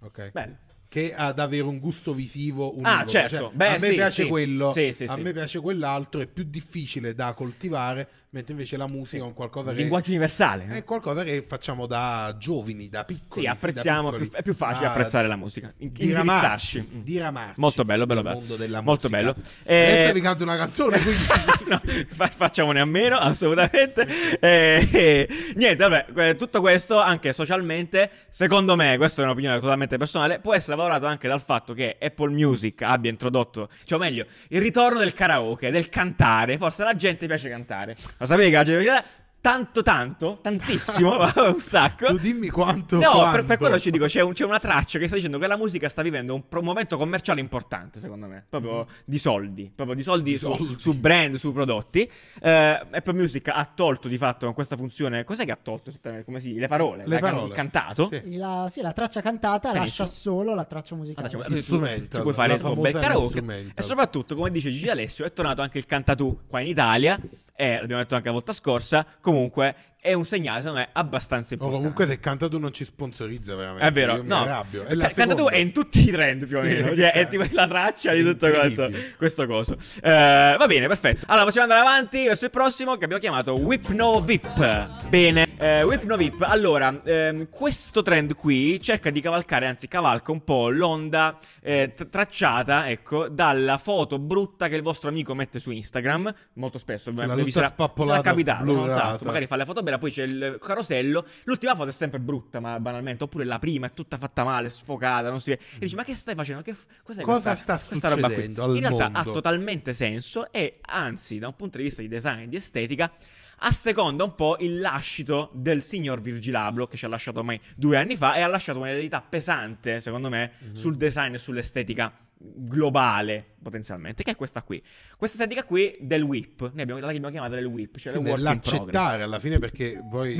Ok? 0.00 0.30
bello. 0.30 0.56
Che 0.94 1.12
ad 1.12 1.40
avere 1.40 1.64
un 1.64 1.80
gusto 1.80 2.14
visivo 2.14 2.70
univoco. 2.76 2.88
Ah, 2.88 3.04
certo. 3.04 3.36
Cioè, 3.36 3.50
Beh, 3.52 3.66
a 3.66 3.72
me 3.72 3.88
sì, 3.88 3.94
piace 3.94 4.22
sì. 4.22 4.28
quello, 4.28 4.70
Sì, 4.70 4.94
a 5.08 5.16
me 5.16 5.32
piace 5.32 5.58
quell'altro, 5.58 6.20
è 6.20 6.26
più 6.28 6.44
difficile 6.44 7.16
da 7.16 7.32
coltivare, 7.32 8.08
mentre 8.34 8.52
invece 8.52 8.76
la 8.76 8.86
musica 8.90 9.22
è 9.22 9.26
un 9.26 9.32
qualcosa 9.32 9.70
che 9.70 9.76
linguaggio 9.76 10.10
universale. 10.10 10.66
eh? 10.68 10.76
è 10.78 10.84
qualcosa 10.84 11.22
che 11.22 11.44
facciamo 11.46 11.86
da 11.86 12.34
giovani, 12.36 12.88
da 12.88 13.04
piccoli. 13.04 13.44
Sì, 13.44 13.50
apprezziamo, 13.50 14.10
da 14.10 14.18
piccoli. 14.18 14.38
è 14.40 14.42
più 14.42 14.54
facile 14.54 14.86
Ah, 14.86 14.90
apprezzare 14.90 15.28
la 15.28 15.36
musica. 15.36 15.72
In- 15.78 15.92
Diramarci, 15.92 16.88
diramarci 17.02 17.60
Molto 17.60 17.84
bello, 17.84 18.06
bello, 18.06 18.22
bello. 18.22 18.38
mondo 18.40 18.56
della 18.56 18.80
Molto 18.80 19.08
musica. 19.08 19.32
bello. 19.32 19.46
Eh, 19.62 19.92
Adesso 19.92 20.12
vi 20.14 20.20
canto 20.20 20.42
una 20.42 20.56
canzone, 20.56 20.98
quindi 21.00 21.22
no, 21.68 21.80
fa- 22.08 22.26
facciamone 22.26 22.80
a 22.80 22.84
meno, 22.84 23.16
assolutamente. 23.16 24.32
Eh, 24.44 24.88
eh, 24.92 25.28
niente, 25.54 25.86
vabbè, 25.88 26.36
tutto 26.36 26.60
questo 26.60 26.98
anche 27.00 27.32
socialmente, 27.32 28.10
secondo 28.28 28.74
me, 28.76 28.96
questa 28.96 29.22
è 29.22 29.24
un'opinione 29.24 29.58
totalmente 29.60 29.96
personale, 29.96 30.40
può 30.40 30.54
essere 30.54 30.76
lavorato 30.76 31.06
anche 31.06 31.28
dal 31.28 31.40
fatto 31.40 31.72
che 31.72 31.96
Apple 32.00 32.30
Music 32.30 32.82
abbia 32.82 33.10
introdotto, 33.10 33.68
cioè 33.84 33.98
o 33.98 34.00
meglio, 34.02 34.26
il 34.48 34.60
ritorno 34.60 34.98
del 34.98 35.12
karaoke, 35.14 35.70
del 35.70 35.88
cantare. 35.88 36.58
Forse 36.58 36.82
alla 36.82 36.94
gente 36.96 37.26
piace 37.26 37.48
cantare. 37.48 37.96
Lo 38.24 38.30
sapevi 38.30 38.50
che 38.50 38.56
la 38.56 38.62
cantare? 38.64 39.04
Tanto, 39.44 39.82
tanto, 39.82 40.38
tantissimo, 40.40 41.18
un 41.36 41.58
sacco. 41.58 42.06
tu 42.06 42.16
dimmi 42.16 42.48
quanto 42.48 42.96
No, 42.96 43.00
per, 43.02 43.10
quando. 43.20 43.44
per 43.44 43.58
quello 43.58 43.78
ci 43.78 43.90
dico, 43.90 44.06
c'è, 44.06 44.22
un- 44.22 44.32
c'è 44.32 44.46
una 44.46 44.58
traccia 44.58 44.98
che 44.98 45.06
sta 45.06 45.16
dicendo 45.16 45.36
che 45.38 45.46
la 45.46 45.58
musica 45.58 45.86
sta 45.90 46.00
vivendo 46.00 46.32
un, 46.34 46.44
un 46.50 46.64
momento 46.64 46.96
commerciale 46.96 47.40
importante, 47.40 48.00
secondo 48.00 48.26
me, 48.26 48.46
proprio 48.48 48.86
di 49.04 49.18
soldi, 49.18 49.70
proprio 49.74 49.94
di 49.94 50.02
soldi, 50.02 50.30
Di 50.30 50.38
su, 50.38 50.46
soldi. 50.46 50.74
su 50.78 50.94
brand, 50.98 51.34
su 51.34 51.52
prodotti. 51.52 52.10
Eh, 52.40 52.50
Apple 52.90 53.12
Music 53.12 53.48
ha 53.48 53.70
tolto 53.74 54.08
di 54.08 54.16
fatto 54.16 54.46
con 54.46 54.54
questa 54.54 54.78
funzione, 54.78 55.24
cos'è 55.24 55.44
che 55.44 55.52
ha 55.52 55.58
tolto? 55.62 55.92
Come 56.24 56.40
si, 56.40 56.54
le 56.54 56.66
parole, 56.66 57.02
Le 57.06 57.16
la- 57.16 57.20
parole. 57.20 57.48
il 57.48 57.52
cantato. 57.52 58.06
Sì. 58.10 58.36
La, 58.38 58.68
sì, 58.70 58.80
la 58.80 58.92
traccia 58.92 59.20
cantata 59.20 59.72
Benissimo. 59.72 60.04
lascia 60.04 60.06
solo 60.06 60.54
la 60.54 60.64
traccia 60.64 60.94
musicale. 60.94 61.26
Ah, 61.26 61.28
diciamo, 61.30 61.44
Gli 61.50 61.56
tu- 61.58 61.60
strumental, 61.64 62.16
ci 62.16 62.20
puoi 62.22 62.32
fare 62.32 62.54
il 62.54 62.60
tuo 62.62 62.76
bel 62.76 62.92
karaoke 62.94 63.72
e 63.74 63.82
soprattutto 63.82 64.34
come 64.34 64.50
dice 64.50 64.70
Gigi 64.70 64.88
Alessio 64.88 65.26
è 65.26 65.32
tornato 65.34 65.60
anche 65.60 65.76
il 65.76 65.84
cantatù 65.84 66.38
qua 66.48 66.60
in 66.60 66.68
Italia 66.68 67.20
e 67.56 67.78
l'abbiamo 67.80 68.02
detto 68.02 68.14
anche 68.14 68.26
la 68.26 68.32
volta 68.32 68.52
scorsa 68.52 69.06
comunque 69.20 69.74
è 70.04 70.12
un 70.12 70.26
segnale, 70.26 70.58
secondo 70.60 70.80
me, 70.80 70.88
abbastanza 70.92 71.52
O 71.52 71.54
importante. 71.54 71.78
comunque 71.80 72.06
se 72.06 72.20
Canta 72.20 72.46
tu 72.46 72.58
non 72.58 72.74
ci 72.74 72.84
sponsorizza 72.84 73.54
veramente. 73.54 73.86
È 73.86 73.90
vero, 73.90 74.16
Io 74.16 74.22
no. 74.22 74.42
arrabbio. 74.42 74.84
È 74.84 74.94
la 74.94 75.06
Ca- 75.08 75.14
Canta 75.14 75.34
tu 75.34 75.46
è 75.48 75.56
in 75.56 75.72
tutti 75.72 76.06
i 76.06 76.10
trend 76.10 76.46
più 76.46 76.58
o 76.58 76.60
Sì, 76.60 76.66
meno. 76.66 76.88
Cioè, 76.94 77.12
è 77.12 77.26
tipo 77.28 77.44
la 77.52 77.66
traccia 77.66 78.12
di 78.12 78.22
tutto 78.22 78.46
questo, 78.50 78.66
incredibile. 78.82 79.14
questo 79.16 79.46
coso. 79.46 79.76
Eh, 80.02 80.56
va 80.58 80.66
bene, 80.66 80.86
perfetto. 80.88 81.24
Allora, 81.28 81.44
possiamo 81.46 81.72
andare 81.72 81.88
avanti 81.88 82.26
verso 82.26 82.44
il 82.44 82.50
prossimo 82.50 82.96
che 82.98 83.04
abbiamo 83.04 83.22
chiamato 83.22 83.54
Whip 83.54 83.88
No 83.88 84.20
VIP. 84.20 85.08
Bene, 85.08 85.48
eh, 85.56 85.82
Whip 85.84 86.02
No 86.02 86.16
VIP. 86.16 86.42
Allora, 86.42 87.00
ehm, 87.02 87.48
questo 87.48 88.02
trend 88.02 88.34
qui 88.34 88.78
cerca 88.82 89.08
di 89.08 89.22
cavalcare, 89.22 89.66
anzi, 89.66 89.88
cavalca 89.88 90.32
un 90.32 90.44
po' 90.44 90.68
l'onda 90.68 91.38
eh, 91.62 91.94
t- 91.96 92.10
tracciata, 92.10 92.90
ecco, 92.90 93.28
dalla 93.28 93.78
foto 93.78 94.18
brutta 94.18 94.68
che 94.68 94.76
il 94.76 94.82
vostro 94.82 95.08
amico 95.08 95.32
mette 95.34 95.58
su 95.58 95.70
Instagram. 95.70 96.34
Molto 96.54 96.76
spesso, 96.76 97.10
tutta 97.10 97.26
sarà, 97.50 97.74
sarà 98.02 98.20
capitato, 98.20 98.64
no? 98.64 98.86
Esatto, 98.86 99.24
magari 99.24 99.46
fa 99.46 99.56
le 99.56 99.64
foto 99.64 99.82
bella, 99.94 99.98
poi 99.98 100.10
c'è 100.10 100.24
il 100.24 100.58
carosello. 100.60 101.26
L'ultima 101.44 101.74
foto 101.74 101.88
è 101.88 101.92
sempre 101.92 102.18
brutta, 102.20 102.60
ma 102.60 102.78
banalmente. 102.80 103.24
Oppure 103.24 103.44
la 103.44 103.58
prima 103.58 103.86
è 103.86 103.92
tutta 103.92 104.18
fatta 104.18 104.44
male, 104.44 104.70
sfocata, 104.70 105.30
non 105.30 105.40
si 105.40 105.50
vede. 105.50 105.62
E 105.74 105.78
dici, 105.80 105.94
ma 105.94 106.04
che 106.04 106.14
stai 106.14 106.34
facendo? 106.34 106.62
Che, 106.62 106.74
Cosa 107.02 107.22
questa, 107.22 107.56
sta 107.56 107.80
questa 107.86 108.08
roba 108.08 108.30
qui? 108.30 108.44
In 108.44 108.54
realtà 108.54 109.04
mondo? 109.04 109.18
ha 109.18 109.22
totalmente 109.24 109.94
senso 109.94 110.52
e 110.52 110.78
anzi, 110.82 111.38
da 111.38 111.46
un 111.48 111.56
punto 111.56 111.78
di 111.78 111.84
vista 111.84 112.02
di 112.02 112.08
design, 112.08 112.48
di 112.48 112.56
estetica, 112.56 113.12
asseconda 113.58 114.24
un 114.24 114.34
po' 114.34 114.56
il 114.60 114.80
lascito 114.80 115.50
del 115.54 115.82
signor 115.82 116.20
Virgilablo 116.20 116.86
che 116.86 116.96
ci 116.96 117.04
ha 117.04 117.08
lasciato 117.08 117.38
ormai 117.38 117.60
due 117.76 117.96
anni 117.96 118.16
fa 118.16 118.34
e 118.34 118.40
ha 118.40 118.46
lasciato 118.48 118.80
un'eredità 118.80 119.20
pesante, 119.26 120.00
secondo 120.00 120.28
me, 120.28 120.52
Mhm. 120.58 120.74
sul 120.74 120.96
design 120.96 121.34
e 121.34 121.38
sull'estetica 121.38 122.12
globale, 122.56 123.54
potenzialmente, 123.62 124.22
che 124.22 124.32
è 124.32 124.36
questa 124.36 124.62
qui. 124.62 124.82
Questa 125.16 125.36
estetica 125.42 125.64
qui 125.64 125.96
del 126.00 126.22
whip, 126.22 126.60
noi 126.72 126.82
abbiamo, 126.82 127.00
l'abbiamo 127.00 127.30
chiamata 127.30 127.54
del 127.54 127.64
whip, 127.66 127.96
cioè 127.96 128.12
Sì, 128.12 128.18
del 128.22 128.26
work 128.28 128.38
in 128.38 128.44
progress. 128.60 128.72
nell'accettare 128.72 129.22
alla 129.22 129.38
fine 129.38 129.58
perché 129.58 130.00
poi 130.08 130.36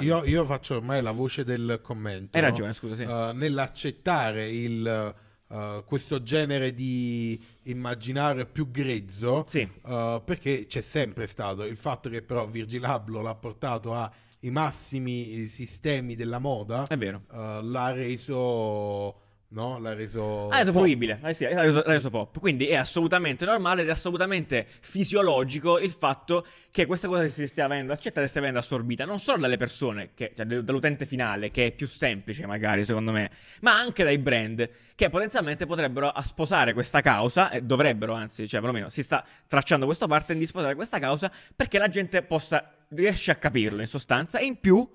io, 0.00 0.24
io 0.24 0.44
faccio 0.44 0.76
ormai 0.76 1.02
la 1.02 1.10
voce 1.12 1.44
del 1.44 1.80
commento 1.82 2.36
Hai 2.36 2.42
no? 2.42 2.48
ragione, 2.48 2.72
scusa, 2.72 2.94
sì. 2.94 3.02
Uh, 3.04 3.32
nell'accettare 3.36 4.48
il, 4.48 5.14
uh, 5.48 5.84
questo 5.84 6.22
genere 6.22 6.72
di 6.72 7.42
immaginario 7.64 8.46
più 8.46 8.70
grezzo 8.70 9.44
Sì. 9.48 9.60
uh, 9.82 10.22
perché 10.24 10.66
c'è 10.66 10.80
sempre 10.80 11.26
stato 11.26 11.64
il 11.64 11.76
fatto 11.76 12.08
che 12.08 12.22
però 12.22 12.46
Virgilablo 12.46 13.20
l'ha 13.20 13.34
portato 13.34 13.94
ai 13.94 14.50
massimi 14.50 15.46
sistemi 15.46 16.14
della 16.14 16.38
moda 16.38 16.86
È 16.86 16.96
vero. 16.96 17.22
l'ha 17.30 17.90
reso 17.92 19.22
no? 19.50 19.78
l'ha 19.78 19.94
reso 19.94 20.48
Ah, 20.48 20.56
è 20.56 20.58
reso 20.60 20.72
fruibile, 20.72 21.20
eh 21.22 21.54
l'ha 21.54 21.62
reso, 21.62 21.82
l'ha 21.84 21.92
reso 21.92 22.10
pop. 22.10 22.38
Quindi 22.38 22.66
è 22.66 22.76
assolutamente 22.76 23.44
normale 23.44 23.82
ed 23.82 23.88
è 23.88 23.90
assolutamente 23.90 24.66
fisiologico 24.80 25.78
il 25.78 25.90
fatto 25.90 26.46
che 26.70 26.86
questa 26.86 27.08
cosa 27.08 27.26
si 27.28 27.46
stia 27.46 27.64
avendo 27.64 27.92
accettata 27.92 28.24
e 28.26 28.28
stia 28.28 28.40
avendo 28.40 28.58
assorbita 28.58 29.04
non 29.04 29.18
solo 29.18 29.38
dalle 29.38 29.56
persone, 29.56 30.10
che- 30.14 30.32
cioè 30.36 30.44
dall'utente 30.46 31.06
finale, 31.06 31.50
che 31.50 31.66
è 31.66 31.70
più 31.72 31.86
semplice 31.86 32.46
magari 32.46 32.84
secondo 32.84 33.10
me, 33.12 33.30
ma 33.60 33.78
anche 33.78 34.04
dai 34.04 34.18
brand 34.18 34.68
che 34.94 35.10
potenzialmente 35.10 35.64
potrebbero 35.64 36.12
sposare 36.24 36.72
questa 36.72 37.00
causa, 37.00 37.50
e 37.50 37.62
dovrebbero 37.62 38.12
anzi, 38.12 38.48
cioè 38.48 38.60
perlomeno 38.60 38.88
si 38.90 39.02
sta 39.02 39.24
tracciando 39.46 39.86
questo 39.86 40.06
parte 40.06 40.36
di 40.36 40.44
sposare 40.44 40.74
questa 40.74 40.98
causa 40.98 41.30
perché 41.54 41.78
la 41.78 41.88
gente 41.88 42.22
possa, 42.22 42.74
riesce 42.90 43.30
a 43.30 43.36
capirlo 43.36 43.80
in 43.80 43.86
sostanza 43.86 44.38
e 44.38 44.44
in 44.46 44.58
più 44.60 44.86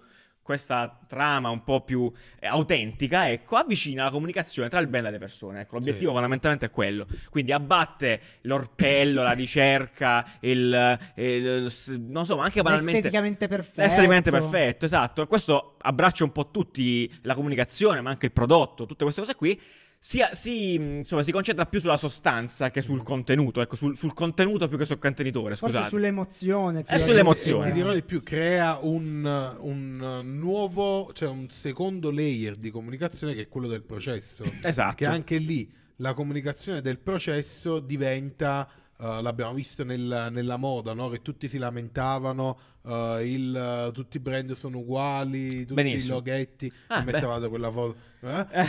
questa 0.44 1.00
trama 1.08 1.50
un 1.50 1.64
po' 1.64 1.82
più 1.82 2.12
eh, 2.40 2.46
autentica, 2.48 3.30
ecco, 3.30 3.56
avvicina 3.56 4.04
la 4.04 4.12
comunicazione 4.12 4.68
tra 4.70 4.80
il 4.80 4.88
brand 4.88 5.08
e 5.08 5.12
le 5.12 5.18
persone. 5.18 5.62
Ecco, 5.62 5.76
l'obiettivo 5.76 6.08
Sì. 6.08 6.12
fondamentalmente 6.14 6.66
è 6.66 6.70
quello. 6.70 7.08
Quindi 7.30 7.52
abbatte 7.54 8.20
l'orpello, 8.42 9.24
la 9.24 9.32
ricerca, 9.32 10.26
il, 10.42 11.00
il- 11.16 11.72
non 12.10 12.26
so, 12.26 12.36
ma 12.36 12.44
anche 12.44 12.62
banalmente 12.62 12.98
Esteticamente 12.98 13.48
perfetto. 13.48 13.82
Esteticamente 13.82 14.32
perfetto, 14.32 14.86
esatto. 14.86 15.26
Questo 15.28 15.78
abbraccia 15.82 16.24
un 16.26 16.32
po' 16.32 16.52
tutti 16.52 17.12
la 17.22 17.34
comunicazione, 17.36 18.02
ma 18.02 18.10
anche 18.10 18.26
il 18.28 18.32
prodotto, 18.34 18.86
tutte 18.86 19.04
queste 19.04 19.22
cose 19.22 19.36
qui. 19.36 19.60
Si, 20.06 20.20
si, 20.34 20.74
insomma, 20.74 21.24
si 21.24 21.32
concentra 21.32 21.66
più 21.66 21.80
sulla 21.80 21.96
sostanza 21.96 22.70
che 22.72 22.82
sul 22.82 23.04
contenuto, 23.04 23.62
ecco, 23.62 23.78
sul, 23.78 23.96
sul 23.96 24.14
contenuto 24.14 24.68
più 24.68 24.78
che 24.78 24.84
sul 24.84 25.00
contenitore, 25.00 25.56
Forse 25.56 25.76
scusate. 25.76 25.90
sull'emozione. 25.90 26.82
più 26.84 26.94
Eh, 26.94 27.00
sull'emozione. 27.00 27.68
E 27.68 27.72
ti 27.72 27.78
dirò 27.78 27.94
di 27.94 28.04
più, 28.04 28.22
crea 28.22 28.80
un, 28.82 29.24
un 29.62 30.22
nuovo, 30.26 31.14
cioè 31.14 31.30
un 31.30 31.50
secondo 31.50 32.12
layer 32.12 32.58
di 32.58 32.70
comunicazione 32.70 33.34
che 33.34 33.44
è 33.44 33.48
quello 33.48 33.70
del 33.70 33.84
processo. 33.84 34.44
Esatto. 34.62 34.96
Che 34.96 35.06
anche 35.06 35.38
lì 35.38 35.72
la 35.98 36.14
comunicazione 36.14 36.82
del 36.82 37.00
processo 37.00 37.80
diventa, 37.80 38.68
eh, 39.00 39.22
l'abbiamo 39.22 39.54
visto 39.54 39.86
nel- 39.86 40.28
nella 40.34 40.58
moda, 40.58 40.92
no? 40.92 41.08
che 41.08 41.22
tutti 41.22 41.48
si 41.48 41.58
lamentavano, 41.58 42.58
eh, 42.86 43.22
il, 43.32 43.92
tutti 43.94 44.18
i 44.18 44.20
brand 44.20 44.54
sono 44.56 44.80
uguali, 44.80 45.62
tutti 45.62 45.74
Benissimo. 45.74 46.14
i 46.14 46.16
loghetti, 46.18 46.72
Ah, 46.88 47.02
mettevate 47.02 47.48
quella 47.50 47.72
foto. 47.72 47.96
eh? 48.22 48.46
Eh, 48.52 48.68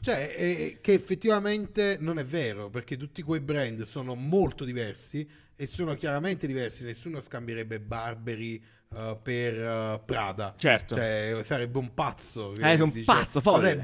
cioè, 0.00 0.34
è- 0.34 0.78
che 0.80 0.92
effettivamente 0.92 1.96
non 2.00 2.18
è 2.18 2.24
vero, 2.24 2.70
perché 2.70 2.96
tutti 2.96 3.22
quei 3.22 3.40
brand 3.40 3.82
sono 3.82 4.14
molto 4.14 4.64
diversi 4.64 5.26
e 5.56 5.66
sono 5.66 5.94
chiaramente 5.94 6.46
diversi. 6.46 6.84
Nessuno 6.84 7.20
scambierebbe 7.20 7.80
Barberi 7.80 8.62
eh, 8.94 9.18
per 9.22 9.54
eh, 9.60 10.00
Prada. 10.04 10.54
Certo. 10.56 10.94
Cioè, 10.94 11.40
sarebbe 11.44 11.78
un 11.78 11.92
pazzo. 11.92 12.52
che 12.52 12.60
Eh, 12.72 12.80
un 12.80 13.02
pazzo, 13.04 13.40
folle. 13.40 13.72
E 13.72 13.76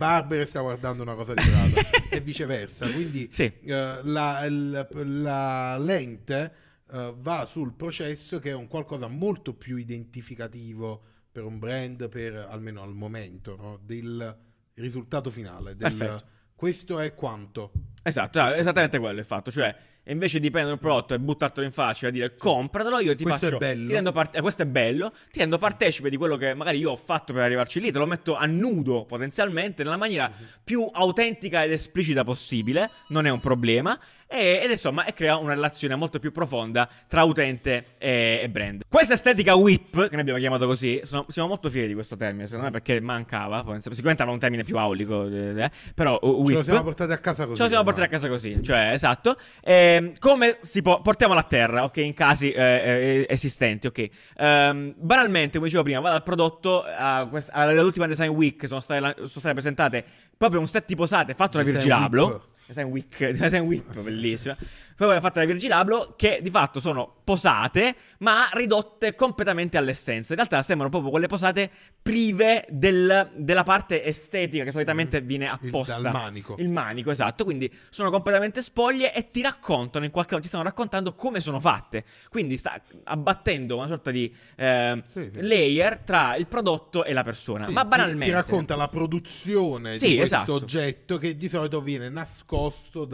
sta 0.46 0.60
guardando 0.60 1.02
una 1.02 1.14
cosa 1.14 1.34
di 1.34 1.42
Prada? 1.42 1.80
e 2.10 2.20
viceversa. 2.20 2.88
Quindi 2.88 3.28
Sì. 3.32 3.42
eh, 3.64 3.98
la, 4.04 4.44
il- 4.46 4.88
la 5.22 5.76
lente 5.78 6.52
eh, 6.92 7.14
va 7.16 7.44
sul 7.46 7.72
processo 7.74 8.38
che 8.38 8.50
è 8.50 8.54
un 8.54 8.66
qualcosa 8.68 9.06
molto 9.08 9.54
più 9.54 9.76
identificativo 9.76 11.02
per 11.30 11.44
un 11.44 11.58
brand, 11.58 12.08
per 12.08 12.34
almeno 12.48 12.82
al 12.82 12.94
momento, 12.94 13.56
no? 13.56 13.78
del 13.82 14.36
risultato 14.74 15.30
finale. 15.30 15.74
Del, 15.76 15.94
Perfetto. 15.94 16.24
questo 16.54 17.00
è 17.00 17.14
quanto. 17.14 17.72
Esatto, 18.02 18.40
ah, 18.40 18.56
esattamente 18.56 18.98
quello 18.98 19.20
è 19.20 19.24
fatto. 19.24 19.50
Cioè, 19.50 19.74
invece 20.08 20.38
di 20.38 20.50
prendere 20.50 20.74
un 20.74 20.80
prodotto 20.80 21.14
e 21.14 21.18
buttartelo 21.18 21.66
in 21.66 21.72
faccia 21.72 22.06
e 22.08 22.10
dire 22.12 22.34
compratelo, 22.34 23.00
io 23.00 23.16
ti 23.16 23.24
Questo 23.24 23.46
faccio. 23.46 23.56
è 23.56 23.58
bello. 23.58 23.86
Ti 23.86 23.92
rendo 23.94 24.12
parte- 24.12 24.38
eh, 24.38 24.40
questo 24.42 24.62
è 24.62 24.66
bello. 24.66 25.10
Ti 25.32 25.38
rendo 25.40 25.58
partecipe 25.58 26.10
di 26.10 26.16
quello 26.16 26.36
che 26.36 26.54
magari 26.54 26.78
io 26.78 26.90
ho 26.90 26.96
fatto 26.96 27.32
per 27.32 27.42
arrivarci 27.42 27.80
lì. 27.80 27.90
Te 27.90 27.98
lo 27.98 28.06
metto 28.06 28.36
a 28.36 28.44
nudo 28.46 29.04
potenzialmente 29.06 29.82
nella 29.82 29.96
maniera 29.96 30.28
Mhm. 30.28 30.44
più 30.62 30.86
autentica 30.92 31.64
ed 31.64 31.72
esplicita 31.72 32.22
possibile. 32.24 32.90
Non 33.08 33.26
è 33.26 33.30
un 33.30 33.40
problema. 33.40 33.98
E, 34.26 34.60
ed 34.64 34.70
insomma, 34.70 35.04
e 35.04 35.12
crea 35.12 35.36
una 35.36 35.54
relazione 35.54 35.94
molto 35.94 36.18
più 36.18 36.32
profonda 36.32 36.88
tra 37.06 37.22
utente 37.24 37.84
e, 37.98 38.40
e 38.42 38.48
brand. 38.48 38.82
Questa 38.88 39.14
estetica 39.14 39.54
whip, 39.54 39.92
che 40.08 40.12
noi 40.12 40.20
abbiamo 40.20 40.38
chiamato 40.38 40.66
così, 40.66 41.00
sono- 41.04 41.26
siamo 41.28 41.48
molto 41.48 41.70
fieri 41.70 41.88
di 41.88 41.94
questo 41.94 42.16
termine, 42.16 42.44
secondo 42.46 42.64
me, 42.64 42.70
perché 42.72 43.00
mancava. 43.00 43.58
Sicuramente 43.78 44.22
aveva 44.22 44.32
un 44.32 44.38
termine 44.38 44.64
più 44.64 44.76
aulico, 44.78 45.26
eh, 45.28 45.62
eh, 45.62 45.70
però 45.94 46.18
uh, 46.20 46.28
whip. 46.28 46.48
Ce 46.48 46.54
lo 46.54 46.62
siamo 46.64 46.82
portati 46.82 47.12
a 47.12 47.18
casa 47.18 47.44
così. 47.44 47.56
Ce 47.56 47.62
lo 47.62 47.68
siamo 47.68 47.84
portati 47.84 48.06
a 48.06 48.08
casa 48.08 48.28
così, 48.28 48.62
cioè, 48.62 48.90
esatto. 48.92 49.36
Ehm, 49.62 50.12
come 50.18 50.58
si 50.62 50.82
può... 50.82 51.00
Portiamola 51.00 51.40
a 51.40 51.44
terra, 51.44 51.84
ok, 51.84 51.96
in 51.98 52.14
casi 52.14 52.50
eh, 52.50 52.62
eh, 52.62 53.26
esistenti, 53.28 53.86
ok. 53.86 54.08
Ehm, 54.38 54.94
banalmente, 54.96 55.52
come 55.54 55.64
dicevo 55.66 55.82
prima, 55.84 56.00
vado 56.00 56.16
al 56.16 56.22
prodotto, 56.22 56.84
quest- 57.30 57.50
all'ultima 57.52 58.06
Design 58.06 58.28
Week 58.30 58.66
sono 58.66 58.80
state, 58.80 59.00
la- 59.00 59.14
sono 59.16 59.28
state 59.28 59.52
presentate 59.52 60.04
proprio 60.36 60.60
un 60.60 60.66
set 60.68 60.84
di 60.86 60.96
posate 60.96 61.34
fatto 61.34 61.58
da 61.58 61.64
Virgilablo. 61.64 62.26
Design 62.68 62.90
Week, 62.92 63.18
Design 63.18 63.66
Whip, 63.68 63.84
bellissima. 63.94 64.56
Poi 64.96 65.20
fatta 65.20 65.40
da 65.40 65.46
Virgilablo, 65.46 66.14
che 66.16 66.38
di 66.42 66.50
fatto 66.50 66.78
sono 66.80 67.16
posate, 67.24 67.94
ma 68.18 68.48
ridotte 68.52 69.14
completamente 69.14 69.76
all'essenza. 69.76 70.32
In 70.32 70.38
realtà 70.38 70.62
sembrano 70.62 70.90
proprio 70.90 71.10
quelle 71.10 71.26
posate 71.26 71.70
prive 72.00 72.64
del- 72.68 73.30
della 73.34 73.62
parte 73.64 74.04
estetica 74.04 74.62
che 74.62 74.70
solitamente 74.70 75.20
viene 75.20 75.46
Il- 75.46 75.50
apposta. 75.68 75.98
dal 76.00 76.12
manico. 76.12 76.54
Il 76.58 76.68
manico, 76.70 77.10
esatto. 77.10 77.44
Quindi 77.44 77.72
sono 77.90 78.10
completamente 78.10 78.62
spoglie 78.62 79.12
e 79.14 79.30
ti 79.30 79.40
raccontano 79.42 80.04
in 80.04 80.10
qualche 80.10 80.30
modo, 80.32 80.42
ti 80.44 80.48
stanno 80.48 80.64
raccontando 80.64 81.14
come 81.14 81.40
sono 81.40 81.58
fatte. 81.58 82.04
Quindi 82.28 82.56
sta 82.56 82.80
abbattendo 83.04 83.76
una 83.76 83.86
sorta 83.86 84.10
di 84.10 84.32
eh, 84.56 85.02
Sì, 85.06 85.30
sì. 85.32 85.40
layer 85.42 85.98
tra 85.98 86.36
il 86.36 86.46
prodotto 86.46 87.04
e 87.04 87.12
la 87.12 87.22
persona. 87.24 87.66
Sì, 87.66 87.72
Ma 87.72 87.82
ti- 87.82 87.88
banalmente. 87.88 88.26
Ti, 88.26 88.30
racconta 88.32 88.76
la 88.76 88.88
produzione 88.88 89.92
di 89.98 90.16
questo 90.16 90.36
esatto. 90.36 90.52
oggetto 90.54 91.18
che 91.18 91.36
di 91.36 91.48
solito 91.48 91.80
viene 91.80 92.08
nascosto 92.08 93.04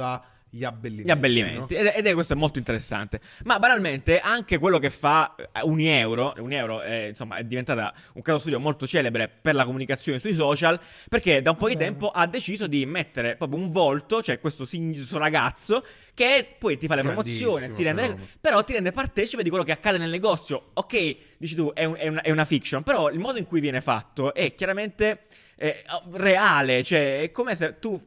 dagli 0.51 0.65
abbellimenti. 0.65 1.09
Gli 1.09 1.11
abbellimenti, 1.11 1.75
no? 1.75 1.81
ed, 1.81 1.87
è, 1.87 1.99
ed 1.99 2.07
è- 2.07 2.13
questo 2.15 2.33
è 2.33 2.37
molto 2.37 2.59
interessante. 2.59 3.21
Ma 3.45 3.59
banalmente, 3.59 4.19
anche 4.21 4.59
quello 4.59 4.79
che 4.79 4.91
fa 4.91 5.35
eh, 5.37 5.61
Unieuro, 5.63 6.35
Unieuro 6.39 6.81
è, 6.81 7.07
insomma, 7.09 7.37
è 7.37 7.45
diventata 7.45 7.93
un 8.15 8.23
caso 8.23 8.39
studio 8.41 8.59
molto 8.59 8.87
celebre 8.87 9.29
per 9.29 9.55
la 9.55 9.65
comunicazione 9.65 10.19
sui 10.19 10.35
social, 10.35 10.79
perché 11.09 11.41
da 11.43 11.51
un 11.51 11.57
po' 11.57 11.69
di 11.69 11.77
tempo 11.77 12.09
ha 12.11 12.27
deciso 12.27 12.67
di 12.67 12.85
mettere 12.87 13.37
proprio 13.37 13.59
un 13.61 13.71
volto, 13.71 14.23
cioè 14.23 14.41
questo, 14.41 14.67
questo 14.69 15.19
ragazzo, 15.19 15.85
che 16.15 16.57
poi 16.59 16.77
ti 16.77 16.87
fa 16.87 16.97
le 16.97 17.03
promozioni, 17.03 17.73
ti 17.75 17.83
rende, 17.83 18.03
però 18.41 18.63
ti 18.65 18.73
rende 18.73 18.93
partecipe 18.93 19.43
di 19.43 19.49
quello 19.49 19.65
che 19.65 19.73
accade 19.73 19.99
nel 19.99 20.11
negozio. 20.11 20.71
Ok, 20.75 21.17
dici 21.39 21.55
tu, 21.55 21.71
è, 21.73 21.85
un- 21.85 21.97
è 21.97 22.09
una, 22.09 22.21
è 22.23 22.31
una 22.31 22.45
fiction, 22.45 22.83
però 22.83 23.09
il 23.11 23.19
modo 23.19 23.39
in 23.39 23.47
cui 23.47 23.61
viene 23.61 23.81
fatto 23.81 24.35
è 24.35 24.55
chiaramente 24.55 25.23
eh, 25.57 25.83
reale, 26.13 26.83
cioè 26.83 27.23
è 27.23 27.31
come 27.31 27.55
se 27.55 27.79
tu 27.79 27.99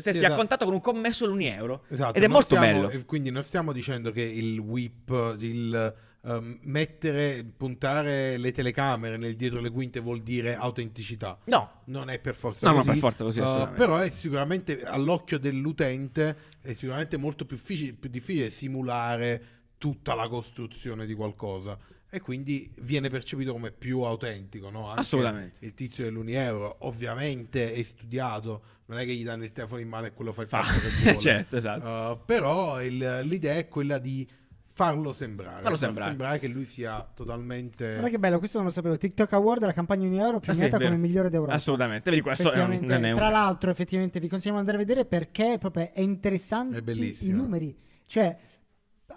Sì, 0.00 0.08
a 0.08 0.12
esatto. 0.12 0.34
contatto 0.34 0.64
con 0.64 0.74
un 0.74 0.80
commesso 0.80 1.26
l'Unieuro. 1.26 1.84
Esatto, 1.88 2.14
Ed 2.16 2.22
è 2.22 2.28
molto 2.28 2.54
stiamo- 2.56 2.88
bello. 2.88 3.04
Quindi 3.04 3.30
non 3.30 3.42
stiamo 3.42 3.72
dicendo 3.72 4.10
che 4.12 4.22
il 4.22 4.58
whip, 4.58 5.36
il 5.38 5.94
ehm, 6.24 6.58
mettere, 6.62 7.44
puntare 7.56 8.36
le 8.36 8.52
telecamere 8.52 9.16
nel 9.16 9.34
dietro 9.34 9.60
le 9.60 9.70
quinte 9.70 9.98
vuol 10.00 10.22
dire 10.22 10.54
autenticità. 10.54 11.36
No, 11.46 11.80
Non 11.86 12.10
è 12.10 12.18
per 12.20 12.36
forza 12.36 12.66
No, 12.68 12.72
no, 12.72 12.78
così. 12.78 12.90
per 12.90 12.98
forza 12.98 13.24
così, 13.24 13.40
assolutamente. 13.40 13.78
però 13.78 13.96
è 13.98 14.08
sicuramente 14.08 14.82
all'occhio 14.84 15.38
dell'utente 15.38 16.36
è 16.60 16.74
sicuramente 16.74 17.16
molto 17.16 17.44
più, 17.44 17.56
difficile- 17.56 17.92
più 17.94 18.08
difficile 18.08 18.50
simulare 18.50 19.42
tutta 19.78 20.14
la 20.14 20.28
costruzione 20.28 21.06
di 21.06 21.14
qualcosa 21.14 21.76
e 22.08 22.20
quindi 22.20 22.70
viene 22.82 23.08
percepito 23.08 23.52
come 23.52 23.72
più 23.72 24.02
autentico, 24.02 24.70
no? 24.70 24.92
Assolutamente. 24.92 25.56
Il 25.64 25.74
tizio 25.74 26.04
dell'Unieuro 26.04 26.76
ovviamente 26.80 27.72
è 27.72 27.82
studiato, 27.82 28.62
non 28.92 29.00
è 29.00 29.04
che 29.04 29.14
gli 29.14 29.24
danno 29.24 29.44
il 29.44 29.52
telefono 29.52 29.80
in 29.80 29.88
mano 29.88 30.06
e 30.06 30.12
quello 30.12 30.32
fa 30.32 30.42
il 30.42 30.48
Fa- 30.48 30.62
fatto 30.62 30.80
che 30.80 30.88
vuole. 31.02 31.18
certo, 31.18 31.56
esatto. 31.56 31.86
Uh, 31.86 32.24
però 32.24 32.82
il- 32.82 33.20
l'idea 33.24 33.54
è 33.54 33.68
quella 33.68 33.98
di 33.98 34.28
farlo 34.74 35.12
sembrare, 35.12 35.60
Farlo 35.62 35.76
far 35.76 35.92
sembrare. 35.94 36.38
che 36.38 36.48
lui 36.48 36.64
sia 36.64 37.06
totalmente 37.14 37.90
Guarda 37.90 38.08
che 38.08 38.18
bello, 38.18 38.38
questo 38.38 38.56
non 38.56 38.66
lo 38.66 38.72
sapevo. 38.72 38.96
TikTok 38.96 39.32
Award, 39.34 39.64
la 39.64 39.72
campagna 39.72 40.06
Unione 40.06 40.22
Euro 40.24 40.36
Ah, 40.38 40.40
sì, 40.40 40.46
premiata 40.46 40.76
è 40.76 40.78
vero. 40.78 40.90
come 40.92 41.02
migliore 41.06 41.28
d'Europa. 41.30 41.52
Assolutamente. 41.52 42.08
Vedi, 42.10 42.22
questo 42.22 42.50
è 42.50 42.62
un, 42.62 42.78
non 42.82 43.04
è 43.04 43.10
un- 43.10 43.16
Tra 43.16 43.28
l'altro, 43.28 43.70
effettivamente 43.70 44.18
vi 44.18 44.28
consigliamo 44.28 44.62
di 44.62 44.68
andare 44.68 44.82
a 44.82 44.86
vedere 44.86 45.06
perché 45.06 45.56
proprio 45.58 45.90
è 45.92 46.00
interessante 46.00 46.78
È 46.78 46.80
bellissimo. 46.82 47.36
i 47.36 47.40
numeri. 47.42 47.76
Cioè, 48.06 48.36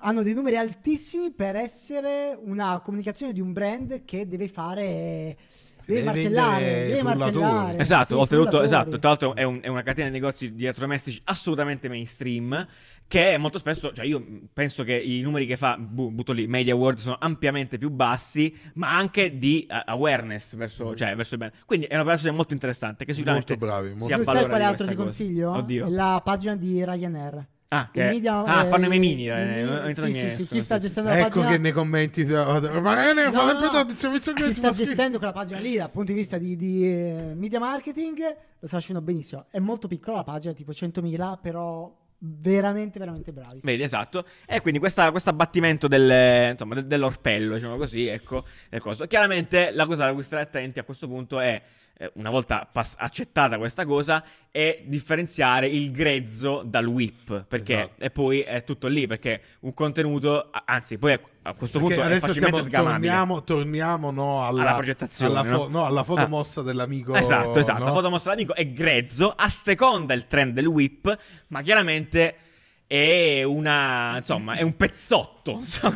hanno 0.02 0.24
dei 0.24 0.34
numeri 0.34 0.58
altissimi 0.58 1.32
per 1.32 1.56
essere 1.56 2.38
una 2.40 2.82
comunicazione 2.84 3.32
di 3.32 3.40
un 3.40 3.54
brand 3.54 4.04
che 4.04 4.28
deve 4.28 4.50
fare. 4.50 5.38
Deve, 5.86 6.02
deve 6.02 6.04
martellare, 6.06 6.96
frullatori. 6.98 7.36
martellare. 7.44 7.78
Esatto, 7.78 8.06
Sì, 8.06 8.14
oltretutto, 8.14 8.62
esatto, 8.62 9.00
tra 9.00 9.10
l'altro 9.10 9.36
è, 9.36 9.44
un- 9.44 9.60
è 9.62 9.68
una 9.68 9.84
catena 9.84 10.08
di 10.08 10.14
negozi 10.14 10.54
di 10.56 10.64
elettrodomestici 10.64 11.22
assolutamente 11.26 11.88
mainstream 11.88 12.68
che 13.08 13.38
molto 13.38 13.60
spesso, 13.60 13.94
cioè 13.94 14.04
io 14.06 14.26
penso 14.52 14.84
che 14.84 14.96
i 14.96 15.22
numeri 15.22 15.46
che 15.46 15.58
fa, 15.58 15.78
bu- 15.78 16.10
butto 16.12 16.32
lì, 16.34 16.48
Media 16.48 16.76
World 16.76 16.98
sono 16.98 17.18
ampiamente 17.20 17.78
più 17.78 17.92
bassi, 17.92 18.52
ma 18.76 18.96
anche 18.98 19.38
di 19.38 19.68
eh, 19.70 19.82
awareness 19.86 20.56
verso, 20.56 20.96
cioè, 20.96 21.16
verso 21.16 21.34
il 21.36 21.40
brand. 21.40 21.54
Quindi 21.66 21.86
è 21.86 21.94
un'operazione 21.94 22.36
molto 22.36 22.54
interessante 22.54 23.06
che 23.06 23.14
sicuramente 23.14 23.56
Molto 23.58 23.66
bravi, 23.66 23.90
molto 23.90 24.06
si 24.06 24.12
Tu 24.14 24.24
sai 24.24 24.46
quale 24.46 24.58
di 24.58 24.64
altro 24.64 24.88
ti 24.88 24.94
cosa. 24.96 25.06
consiglio? 25.06 25.52
Oddio. 25.52 25.86
La 25.90 26.20
pagina 26.24 26.56
di 26.56 26.84
Ryanair. 26.84 27.48
Ah, 27.78 27.90
che- 27.92 28.04
media- 28.10 28.44
ah, 28.44 28.64
eh, 28.66 28.68
fanno 28.70 28.86
i 28.86 28.90
memini. 28.90 29.28
eh, 29.28 29.92
sì, 29.94 30.14
sì, 30.14 30.30
sì, 30.30 30.46
chi 30.46 30.62
sta 30.62 30.78
gestendo 30.78 31.10
la 31.10 31.18
Ecco 31.20 31.28
pagina 31.42 31.48
che 31.52 31.58
nei 31.58 31.72
commenti 31.72 32.24
ma 32.26 33.12
ne 33.14 33.24
No, 33.26 33.32
fa 33.32 33.48
sempre 33.50 33.70
tanto, 33.70 33.94
stiamo 33.96 34.16
dicendo 34.18 34.46
che 34.46 34.54
sta 34.54 34.72
gestendo 34.72 35.18
quella 35.18 35.34
pagina 35.34 35.60
lì 35.60 35.76
dal 35.76 35.90
punto 35.92 36.12
di 36.12 36.18
vista 36.18 36.38
di, 36.38 36.56
di, 36.56 36.88
eh, 36.88 37.34
media 37.36 37.60
marketing 37.60 38.18
lo 38.60 38.68
sta 38.68 38.78
facendo 38.80 39.02
benissimo 39.02 39.46
è 39.52 39.60
molto 39.60 39.88
piccola 39.88 40.18
la 40.18 40.24
pagina 40.24 40.54
tipo 40.54 40.72
100.000 40.72 41.38
però 41.42 41.94
veramente 42.18 42.98
veramente 42.98 43.32
bravi 43.32 43.60
Vedi, 43.62 43.84
esatto. 43.84 44.26
E 44.48 44.62
quindi 44.62 44.80
questa- 44.80 45.12
questo 45.12 45.30
abbattimento 45.30 45.88
del- 45.88 46.52
insomma, 46.52 46.76
del- 46.76 46.88
dell'orpello, 46.88 47.56
diciamo 47.56 47.76
così, 47.78 48.08
ecco, 48.08 48.46
è 48.70 48.80
cosa. 48.80 49.06
Chiaramente 49.06 49.72
la 49.72 49.86
cosa 49.86 50.06
da 50.06 50.14
cui 50.14 50.24
stare 50.24 50.42
attenti 50.44 50.80
a 50.80 50.84
questo 50.84 51.08
punto 51.08 51.40
è, 51.40 51.62
eh, 51.98 52.12
una 52.16 52.30
volta 52.30 52.68
pass- 52.72 52.96
accettata 52.98 53.58
questa 53.58 53.86
cosa, 53.86 54.24
è 54.52 54.84
differenziare 54.86 55.68
il 55.68 55.92
grezzo 55.92 56.62
dal 56.66 56.86
whip, 56.86 57.46
perché 57.48 57.74
Esatto. 57.74 58.04
e 58.04 58.10
poi 58.10 58.40
è 58.42 58.64
tutto 58.64 58.88
lì, 58.88 59.08
perché 59.08 59.42
un 59.62 59.74
contenuto, 59.74 60.50
a- 60.52 60.64
anzi, 60.66 60.98
poi 60.98 61.14
a, 61.14 61.20
a 61.44 61.54
questo 61.54 61.80
Perché 61.80 61.96
punto 61.96 62.10
è 62.10 62.20
facilmente 62.20 62.62
sgamabile. 62.64 62.94
torniamo, 63.08 63.44
torniamo 63.44 64.12
no, 64.12 64.46
alla, 64.46 64.62
Alla 64.64 64.74
progettazione, 64.74 65.32
alla, 65.40 65.44
fo- 65.44 65.68
no? 65.70 65.80
no, 65.80 65.86
alla 65.86 66.04
foto 66.04 66.22
Ah. 66.22 66.28
mossa 66.28 66.62
dell'amico. 66.62 67.14
Esatto, 67.16 67.60
esatto. 67.60 67.84
La 67.84 67.94
foto 67.94 68.10
mostra 68.10 68.32
l'amico 68.32 68.54
è 68.56 68.68
grezzo, 68.72 69.32
asseconda 69.36 70.14
il 70.14 70.28
trend 70.28 70.54
del 70.54 70.66
whip, 70.68 71.18
ma 71.48 71.62
chiaramente 71.62 72.36
è 72.88 73.42
una, 73.44 74.18
insomma, 74.18 74.54
è 74.54 74.62
un 74.62 74.76
pezzotto, 74.76 75.62
so 75.64 75.92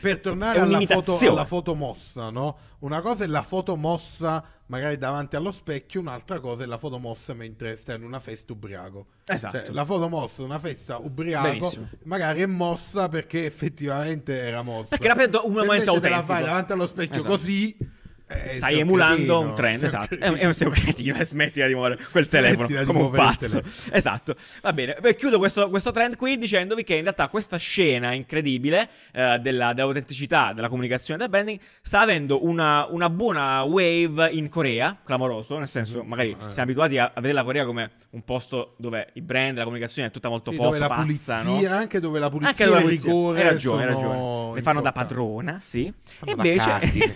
per 0.00 0.20
tornare 0.20 0.60
alla 0.60 0.80
foto, 0.80 1.16
alla 1.18 1.44
foto 1.44 1.74
mossa, 1.74 2.30
no? 2.30 2.58
Una 2.80 3.00
cosa 3.00 3.24
è 3.24 3.26
la 3.26 3.42
foto 3.42 3.74
mossa 3.76 4.44
magari 4.66 4.98
davanti 4.98 5.36
allo 5.36 5.52
specchio, 5.52 6.00
un'altra 6.00 6.40
cosa 6.40 6.64
è 6.64 6.66
la 6.66 6.78
foto 6.78 6.98
mossa 6.98 7.34
mentre 7.34 7.76
stai 7.76 7.96
in 7.96 8.02
una 8.04 8.20
festa 8.20 8.52
ubriaco. 8.52 9.06
Esatto. 9.26 9.58
Cioè, 9.58 9.70
la 9.72 9.84
foto 9.84 10.08
mossa 10.08 10.42
una 10.42 10.58
festa 10.58 10.98
ubriaco 10.98 11.48
Benissimo. 11.48 11.88
magari 12.04 12.42
è 12.42 12.46
mossa 12.46 13.08
perché 13.08 13.44
effettivamente 13.46 14.38
era 14.38 14.62
mossa. 14.62 14.90
Perché 14.90 15.08
rappresenta 15.08 15.40
un 15.42 15.54
Se 15.54 15.60
momento 15.60 15.90
invece 15.90 16.00
te 16.00 16.08
la 16.08 16.16
autentico. 16.16 16.32
fai 16.32 16.42
davanti 16.44 16.72
allo 16.72 16.86
specchio 16.86 17.16
Esatto. 17.18 17.32
così 17.32 17.76
eh, 18.28 18.54
Stai 18.54 18.78
emulando 18.80 19.38
un 19.40 19.54
trend, 19.54 19.82
esatto. 19.82 20.18
È 20.18 20.28
un, 20.28 20.36
è 20.36 20.44
un 20.46 20.54
sei 20.54 20.68
cretino, 20.70 21.16
eh, 21.16 21.24
smettila 21.24 21.66
di 21.66 21.74
muovere 21.74 21.98
quel 22.10 22.26
telefono 22.26 22.66
Smettila 22.66 22.84
come 22.84 23.00
un 23.02 23.10
pazzo. 23.10 23.62
Esatto. 23.92 24.34
Va 24.62 24.72
bene. 24.72 24.96
Beh, 25.00 25.14
chiudo 25.16 25.38
questo, 25.38 25.68
questo 25.70 25.90
trend 25.92 26.16
qui 26.16 26.36
dicendovi 26.38 26.82
che 26.82 26.94
in 26.94 27.02
realtà 27.02 27.28
questa 27.28 27.56
scena 27.56 28.12
incredibile 28.12 28.88
eh, 29.12 29.38
della- 29.40 29.72
dell'autenticità, 29.72 30.52
della 30.52 30.68
comunicazione 30.68 31.20
del 31.20 31.28
branding 31.28 31.58
sta 31.82 32.00
avendo 32.00 32.44
una, 32.44 32.86
una 32.90 33.08
buona 33.10 33.62
wave 33.62 34.28
in 34.32 34.48
Corea, 34.48 34.98
clamoroso, 35.04 35.58
nel 35.58 35.68
senso, 35.68 36.02
magari 36.02 36.30
Eh. 36.30 36.52
siamo 36.52 36.62
abituati 36.62 36.98
a, 36.98 37.04
a 37.14 37.20
vedere 37.20 37.34
la 37.34 37.44
Corea 37.44 37.64
come 37.64 37.90
un 38.10 38.24
posto 38.24 38.74
dove 38.78 39.10
i 39.14 39.20
brand, 39.20 39.56
la 39.56 39.64
comunicazione 39.64 40.08
è 40.08 40.10
tutta 40.10 40.28
molto 40.28 40.50
Sì, 40.50 40.56
pop, 40.56 40.66
dove 40.66 40.78
la 40.78 40.88
pazza, 40.88 41.02
pulizia, 41.02 41.42
no? 41.42 41.76
anche 41.76 42.00
dove 42.00 42.18
la 42.18 42.28
pulizia 42.30 42.50
Anche 42.50 42.64
dove 42.64 42.76
la 42.76 42.82
pulizia. 42.82 43.10
rigore 43.10 43.38
Hai 43.42 43.48
ragione, 43.48 43.82
hai 43.84 43.88
ragione. 43.88 44.54
Le 44.54 44.62
fanno 44.62 44.80
da 44.80 44.92
padrona, 44.92 45.58
sì. 45.60 45.92
Fanno 46.18 46.32
E 46.32 46.34
da 46.34 46.42
invece, 46.44 46.68
cardine. 46.68 47.14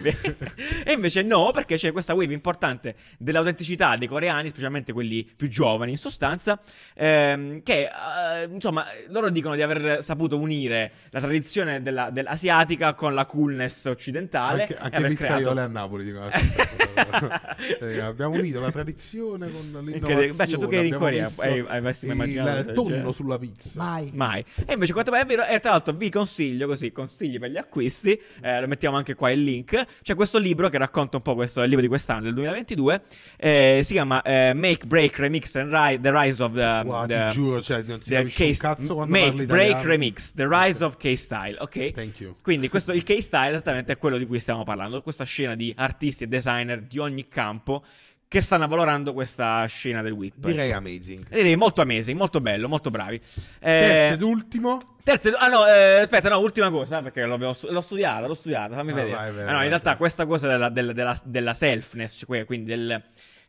e 0.85 0.93
invece 1.01 1.23
no, 1.23 1.51
perché 1.53 1.77
c'è 1.77 1.93
questa 1.93 2.15
wave 2.15 2.33
importante 2.35 2.95
dell'autenticità 3.19 3.97
dei 3.97 4.07
coreani, 4.09 4.49
specialmente 4.51 4.93
quelli 4.93 5.29
più 5.37 5.49
giovani 5.49 5.93
in 5.93 5.99
sostanza, 5.99 6.61
ehm, 6.95 7.63
che 7.63 7.83
eh, 7.89 8.45
insomma 8.51 8.85
loro 9.09 9.31
dicono 9.31 9.55
di 9.55 9.63
aver 9.63 10.03
saputo 10.03 10.37
unire 10.39 10.93
la 11.11 11.21
tradizione 11.21 11.83
della- 11.83 12.11
dell'asiatica 12.11 12.95
con 12.95 13.15
la 13.15 13.25
coolness 13.27 13.87
occidentale. 13.87 14.63
Anche, 14.63 14.77
anche 14.79 15.09
pizzaiole 15.09 15.43
creato- 15.43 15.61
a 15.61 15.67
Napoli 15.67 16.05
dicono 16.05 16.29
la 16.29 16.39
stessa 16.39 17.05
cosa. 17.11 17.57
Eh, 17.81 18.01
abbiamo 18.01 18.35
unito 18.35 18.61
la 18.61 18.71
tradizione 18.71 19.51
con 19.51 19.61
l'innovazione. 19.63 20.33
Beh, 20.33 20.47
cioè, 20.49 20.59
tu 20.61 20.69
che 20.69 20.77
eri 20.77 20.89
in 20.89 20.97
Corea, 20.97 21.31
hai- 21.39 21.65
avresti 21.67 22.07
mai 22.07 22.29
il 22.29 22.35
immaginato, 22.37 22.65
cioè- 22.65 22.75
tonno 22.75 23.13
sulla 23.13 23.39
pizza. 23.39 23.83
mai 23.83 24.11
Mai. 24.13 24.45
E 24.67 24.73
invece 24.75 24.93
quanto 24.93 25.13
è 25.15 25.25
vero, 25.25 25.45
e 25.47 25.61
tra 25.61 25.71
l'altro 25.71 25.93
vi 25.95 26.11
consiglio 26.11 26.67
così, 26.67 26.93
consigli 26.93 27.39
per 27.39 27.51
gli 27.51 27.57
acquisti, 27.57 28.21
eh, 28.43 28.61
lo 28.61 28.67
mettiamo 28.67 28.97
anche 28.97 29.15
qua 29.15 29.31
il 29.31 29.43
link, 29.43 29.85
c'è 30.03 30.15
questo 30.15 30.39
libro 30.39 30.69
che 30.69 30.77
racconta 30.79 30.90
un 30.99 31.23
po' 31.23 31.35
questo, 31.35 31.61
il 31.63 31.69
libro 31.69 31.83
di 31.83 31.89
quest'anno, 31.89 32.23
del 32.23 32.35
2022, 32.35 33.03
eh, 33.37 33.81
si 33.85 33.93
chiama 33.93 34.23
eh, 34.23 34.53
Make, 34.55 34.87
Break, 34.87 35.17
Remix 35.19 35.55
and 35.57 35.73
Ri- 35.73 36.01
The 36.01 36.11
Rise 36.13 36.43
of 36.43 36.53
the... 36.55 36.83
Guarda, 36.85 37.07
the- 37.07 37.27
ti 37.29 37.35
giuro, 37.35 37.61
cioè, 37.63 37.83
non 37.87 38.01
si 38.03 38.11
capisce 38.13 38.51
K- 38.53 38.57
cazzo 38.59 38.95
quando 38.95 39.13
Make, 39.13 39.31
Break, 39.47 39.69
italiano. 39.69 39.83
Remix, 39.89 40.33
The 40.35 40.47
Rise 40.49 40.85
of 40.85 40.97
K-Style, 40.97 41.57
ok? 41.61 41.91
Thank 41.93 42.21
you. 42.21 42.37
Quindi 42.43 42.69
questo, 42.69 42.93
il 42.93 43.03
K-Style 43.05 43.51
esattamente 43.51 43.93
è 43.93 43.99
quello 43.99 44.19
di 44.19 44.27
cui 44.27 44.41
stiamo 44.41 44.65
parlando, 44.65 45.03
questa 45.03 45.25
scena 45.25 45.55
di 45.55 45.73
artisti 45.77 46.25
e 46.25 46.27
designer 46.27 46.81
di 46.83 46.99
ogni 46.99 47.29
campo 47.29 47.85
che 48.31 48.41
stanno 48.43 48.69
valorando 48.69 49.13
questa 49.13 49.65
scena 49.67 50.03
del 50.03 50.13
whip. 50.13 50.35
Direi 50.37 50.71
amazing. 50.71 51.27
E 51.29 51.39
direi 51.39 51.57
molto 51.57 51.81
amazing, 51.81 52.17
molto 52.17 52.41
bello, 52.41 52.69
molto 52.69 52.89
bravi. 52.89 53.17
Eh, 53.17 53.21
Terzo 53.59 54.15
ed 54.15 54.23
ultimo. 54.23 54.79
Terzo, 55.03 55.35
ah 55.37 55.49
no, 55.49 55.67
eh, 55.67 56.03
aspetta, 56.03 56.29
no, 56.29 56.39
ultima 56.39 56.71
cosa, 56.71 57.03
perché 57.03 57.27
l'abbiamo 57.27 57.55
stu- 57.55 57.71
l'ho 57.71 57.81
studiata, 57.81 58.29
l'ho 58.29 58.35
studiata, 58.35 58.77
fammi 58.77 58.93
Ah, 58.93 58.95
vedere. 58.95 59.15
vai, 59.17 59.33
vai, 59.33 59.43
Ah, 59.43 59.47
no, 59.47 59.53
vai, 59.55 59.63
in 59.65 59.69
realtà 59.71 59.97
questa 59.97 60.27
cosa 60.27 60.47
della, 60.47 60.69
della, 60.69 60.93
della, 60.93 61.21
della 61.25 61.55
selfness, 61.55 62.19
cioè 62.25 62.45
quindi 62.45 62.67
del 62.71 63.03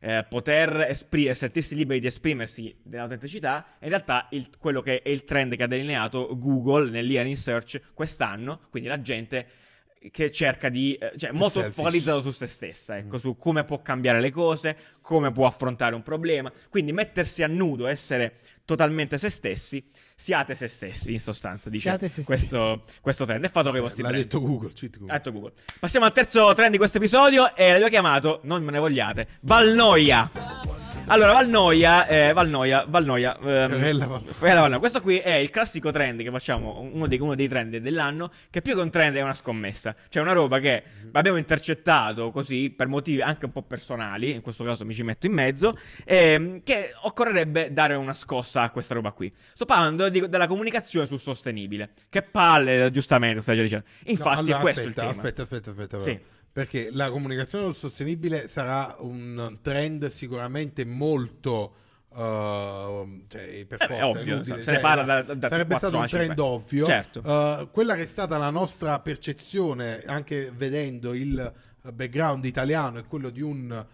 eh, 0.03 0.25
poter 0.27 0.87
espri- 0.89 1.31
sentirsi 1.35 1.75
liberi 1.75 1.99
di 1.99 2.07
esprimersi 2.07 2.75
dell'autenticità, 2.81 3.75
è 3.77 3.83
in 3.83 3.89
realtà 3.89 4.25
il- 4.31 4.49
quello 4.57 4.81
che 4.81 5.03
è 5.03 5.09
il 5.09 5.25
trend 5.25 5.55
che 5.55 5.61
ha 5.61 5.67
delineato 5.67 6.35
Google 6.39 6.89
nell'e-learning 6.89 7.37
search 7.37 7.79
quest'anno, 7.93 8.61
quindi 8.71 8.89
la 8.89 8.99
gente 8.99 9.45
che 10.09 10.31
cerca 10.31 10.69
di, 10.69 10.95
eh, 10.95 11.11
cioè 11.17 11.31
molto 11.31 11.59
selfish. 11.59 11.75
focalizzato 11.75 12.21
su 12.21 12.31
se 12.31 12.47
stessa, 12.47 12.95
Mm. 12.95 12.97
ecco, 12.97 13.17
su 13.19 13.37
come 13.37 13.63
può 13.63 13.81
cambiare 13.81 14.19
le 14.19 14.31
cose, 14.31 14.75
come 15.01 15.31
può 15.31 15.45
affrontare 15.45 15.93
un 15.93 16.01
problema, 16.01 16.51
quindi 16.69 16.91
mettersi 16.91 17.43
a 17.43 17.47
nudo, 17.47 17.85
essere 17.87 18.37
totalmente 18.65 19.17
se 19.17 19.29
stessi, 19.29 19.83
siate 20.15 20.55
se 20.55 20.67
stessi 20.67 21.11
in 21.13 21.19
sostanza, 21.19 21.69
dice 21.69 21.89
Siate 21.89 22.07
se 22.07 22.23
questo, 22.23 22.83
questo 23.01 23.25
trend, 23.25 23.43
e 23.43 23.49
fatelo 23.49 23.71
con 23.71 23.79
i 23.79 23.83
vostri 23.83 24.01
L'ha 24.01 24.09
brand. 24.09 24.23
detto 24.23 24.39
Google, 24.41 24.71
Google. 24.73 25.13
Ha 25.13 25.17
detto 25.17 25.31
Google. 25.31 25.53
Passiamo 25.79 26.05
al 26.05 26.13
terzo 26.13 26.53
trend 26.55 26.71
di 26.71 26.77
questo 26.77 26.97
episodio 26.97 27.55
e 27.55 27.67
l'abbiamo 27.69 27.89
chiamato, 27.89 28.39
non 28.43 28.63
me 28.63 28.71
ne 28.71 28.79
vogliate, 28.79 29.27
Valnoia. 29.41 30.80
Allora, 31.11 31.33
Valnoia, 31.33 32.07
eh, 32.07 32.31
Valnoia, 32.31 32.85
Valnoia. 32.87 33.37
ehm, 33.37 33.67
Fiorella 33.69 34.05
Valnoia. 34.07 34.33
Fiorella 34.33 34.59
Valnoia. 34.61 34.79
Questo 34.79 35.01
qui 35.01 35.17
è 35.17 35.33
il 35.33 35.49
classico 35.49 35.91
trend 35.91 36.21
che 36.23 36.31
facciamo, 36.31 36.79
uno 36.89 37.05
dei, 37.05 37.19
uno 37.19 37.35
dei 37.35 37.49
trend 37.49 37.75
dell'anno, 37.77 38.31
che 38.49 38.61
più 38.61 38.75
che 38.75 38.79
un 38.81 38.89
trend 38.89 39.17
è 39.17 39.21
una 39.21 39.33
scommessa. 39.33 39.93
Cioè 40.07 40.23
una 40.23 40.31
roba 40.31 40.59
che 40.59 40.83
abbiamo 41.11 41.37
intercettato 41.37 42.31
così 42.31 42.69
per 42.69 42.87
motivi 42.87 43.21
anche 43.21 43.43
un 43.43 43.51
po' 43.51 43.61
personali, 43.61 44.31
in 44.31 44.41
questo 44.41 44.63
caso 44.63 44.85
mi 44.85 44.93
ci 44.93 45.03
metto 45.03 45.25
in 45.25 45.33
mezzo, 45.33 45.77
ehm, 46.05 46.61
che 46.63 46.93
occorrerebbe 47.01 47.73
dare 47.73 47.95
una 47.95 48.13
scossa 48.13 48.61
a 48.61 48.69
questa 48.69 48.93
roba 48.93 49.11
qui. 49.11 49.29
Sto 49.51 49.65
parlando 49.65 50.07
di- 50.07 50.29
della 50.29 50.47
comunicazione 50.47 51.05
sul 51.05 51.19
sostenibile. 51.19 51.89
Che 52.07 52.21
palle, 52.21 52.89
giustamente, 52.89 53.41
stai 53.41 53.57
già 53.57 53.63
dicendo. 53.63 53.85
Infatti 54.05 54.29
No, 54.29 54.39
allora, 54.39 54.57
è 54.57 54.61
questo 54.61 54.87
aspetta, 54.87 55.01
il 55.01 55.07
tema. 55.09 55.21
Aspetta, 55.27 55.41
aspetta, 55.41 55.69
aspetta. 55.71 55.99
Sì. 55.99 56.19
Perché 56.53 56.89
la 56.91 57.09
comunicazione 57.09 57.65
sul 57.65 57.75
sostenibile 57.75 58.47
sarà 58.47 58.95
un 58.99 59.59
trend 59.61 60.07
sicuramente 60.07 60.83
molto 60.83 61.75
uh, 62.09 62.15
cioè, 63.29 63.65
per 63.65 63.81
Eh, 63.81 63.85
forza, 63.87 63.95
è 63.95 64.03
ovvio, 64.03 64.33
inutile, 64.35 64.57
se 64.57 64.63
cioè, 64.65 64.73
ne 64.75 64.79
parla 64.81 65.03
da- 65.21 65.33
da 65.33 65.47
sarebbe 65.47 65.69
quattro 65.77 65.87
stato 65.89 66.01
un 66.03 66.07
trend 66.09 66.25
cinque. 66.27 66.43
ovvio. 66.43 66.85
Certo. 66.85 67.19
Uh, 67.23 67.69
quella 67.71 67.95
che 67.95 68.01
è 68.01 68.05
stata 68.05 68.37
la 68.37 68.49
nostra 68.49 68.99
percezione, 68.99 70.01
anche 70.05 70.51
vedendo 70.53 71.13
il 71.13 71.53
background 71.93 72.43
italiano, 72.45 72.99
è 72.99 73.05
quello 73.05 73.29
di 73.29 73.41
una 73.41 73.87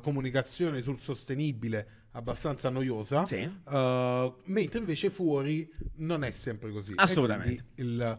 comunicazione 0.00 0.80
sul 0.80 1.00
sostenibile 1.02 1.86
abbastanza 2.12 2.70
noiosa, 2.70 3.26
Sì. 3.26 3.42
uh, 3.42 4.34
mentre 4.44 4.78
invece 4.78 5.10
fuori 5.10 5.68
non 5.96 6.24
è 6.24 6.30
sempre 6.30 6.70
così. 6.70 6.92
Assolutamente. 6.94 7.64
il, 7.74 8.18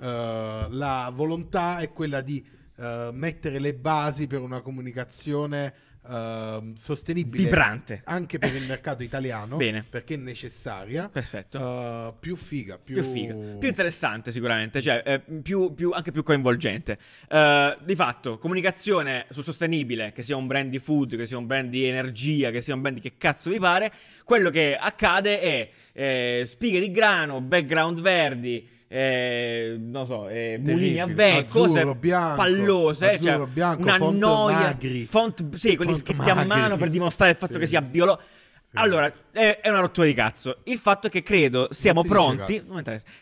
uh, 0.00 0.02
la 0.02 1.10
volontà 1.14 1.78
è 1.78 1.90
quella 1.92 2.20
di 2.20 2.44
uh, 2.78 3.10
mettere 3.12 3.58
le 3.58 3.74
basi 3.74 4.26
per 4.26 4.40
una 4.40 4.60
comunicazione 4.60 5.72
uh, 6.02 6.72
sostenibile 6.76 7.44
Vibrante. 7.44 8.00
anche 8.04 8.38
per 8.38 8.54
il 8.54 8.66
mercato 8.66 9.02
italiano 9.02 9.56
Bene. 9.58 9.84
perché 9.88 10.14
è 10.14 10.16
necessaria 10.16 11.08
Perfetto. 11.08 11.58
Uh, 11.58 12.14
più 12.18 12.36
figa 12.36 12.78
più, 12.78 12.94
più 12.94 13.02
figa, 13.02 13.34
più 13.34 13.68
interessante 13.68 14.30
sicuramente, 14.30 14.80
cioè 14.80 15.02
eh, 15.04 15.20
più, 15.20 15.74
più- 15.74 15.90
anche 15.92 16.12
più 16.12 16.22
coinvolgente. 16.22 16.98
Eh, 17.28 17.76
di 17.82 17.94
fatto, 17.94 18.38
comunicazione 18.38 19.26
su 19.30 19.42
sostenibile, 19.42 20.12
che 20.12 20.22
sia 20.22 20.36
un 20.36 20.46
brand 20.46 20.70
di 20.70 20.78
food, 20.78 21.16
che 21.16 21.26
sia 21.26 21.36
un 21.36 21.46
brand 21.46 21.68
di 21.68 21.84
energia, 21.84 22.50
che 22.50 22.60
sia 22.60 22.74
un 22.74 22.80
brand 22.80 22.96
di 22.96 23.02
che 23.02 23.16
cazzo 23.18 23.50
vi 23.50 23.58
pare, 23.58 23.92
quello 24.24 24.50
che 24.50 24.76
accade 24.76 25.40
è 25.40 25.70
eh, 25.92 26.42
spighe 26.46 26.80
di 26.80 26.90
grano, 26.90 27.40
background 27.40 28.00
verdi. 28.00 28.76
Eh, 28.88 29.76
non 29.78 30.06
so, 30.06 30.28
eh, 30.28 30.58
mulini 30.62 31.00
a 31.00 31.06
vento, 31.06 31.50
cose 31.50 31.84
bianco, 31.94 32.36
pallose, 32.36 33.14
azzurro, 33.14 33.36
cioè 33.38 33.46
bianco, 33.46 33.82
una 33.82 33.96
font 33.96 34.18
noia, 34.18 34.56
magri. 34.58 35.04
font, 35.04 35.54
sì, 35.56 35.76
quelli 35.76 35.92
Font 35.92 36.04
scritti 36.04 36.30
a 36.30 36.34
magri. 36.34 36.48
mano 36.48 36.76
per 36.76 36.88
dimostrare 36.90 37.32
il 37.32 37.36
fatto 37.36 37.54
Sì. 37.54 37.58
che 37.60 37.66
sia 37.66 37.82
biologico. 37.82 38.26
Sì. 38.68 38.76
Allora, 38.76 39.10
è, 39.32 39.60
è 39.62 39.68
una 39.70 39.80
rottura 39.80 40.06
di 40.06 40.12
cazzo. 40.12 40.58
Il 40.64 40.76
fatto 40.76 41.06
è 41.06 41.10
che 41.10 41.22
credo 41.22 41.68
siamo 41.70 42.04
pronti. 42.04 42.62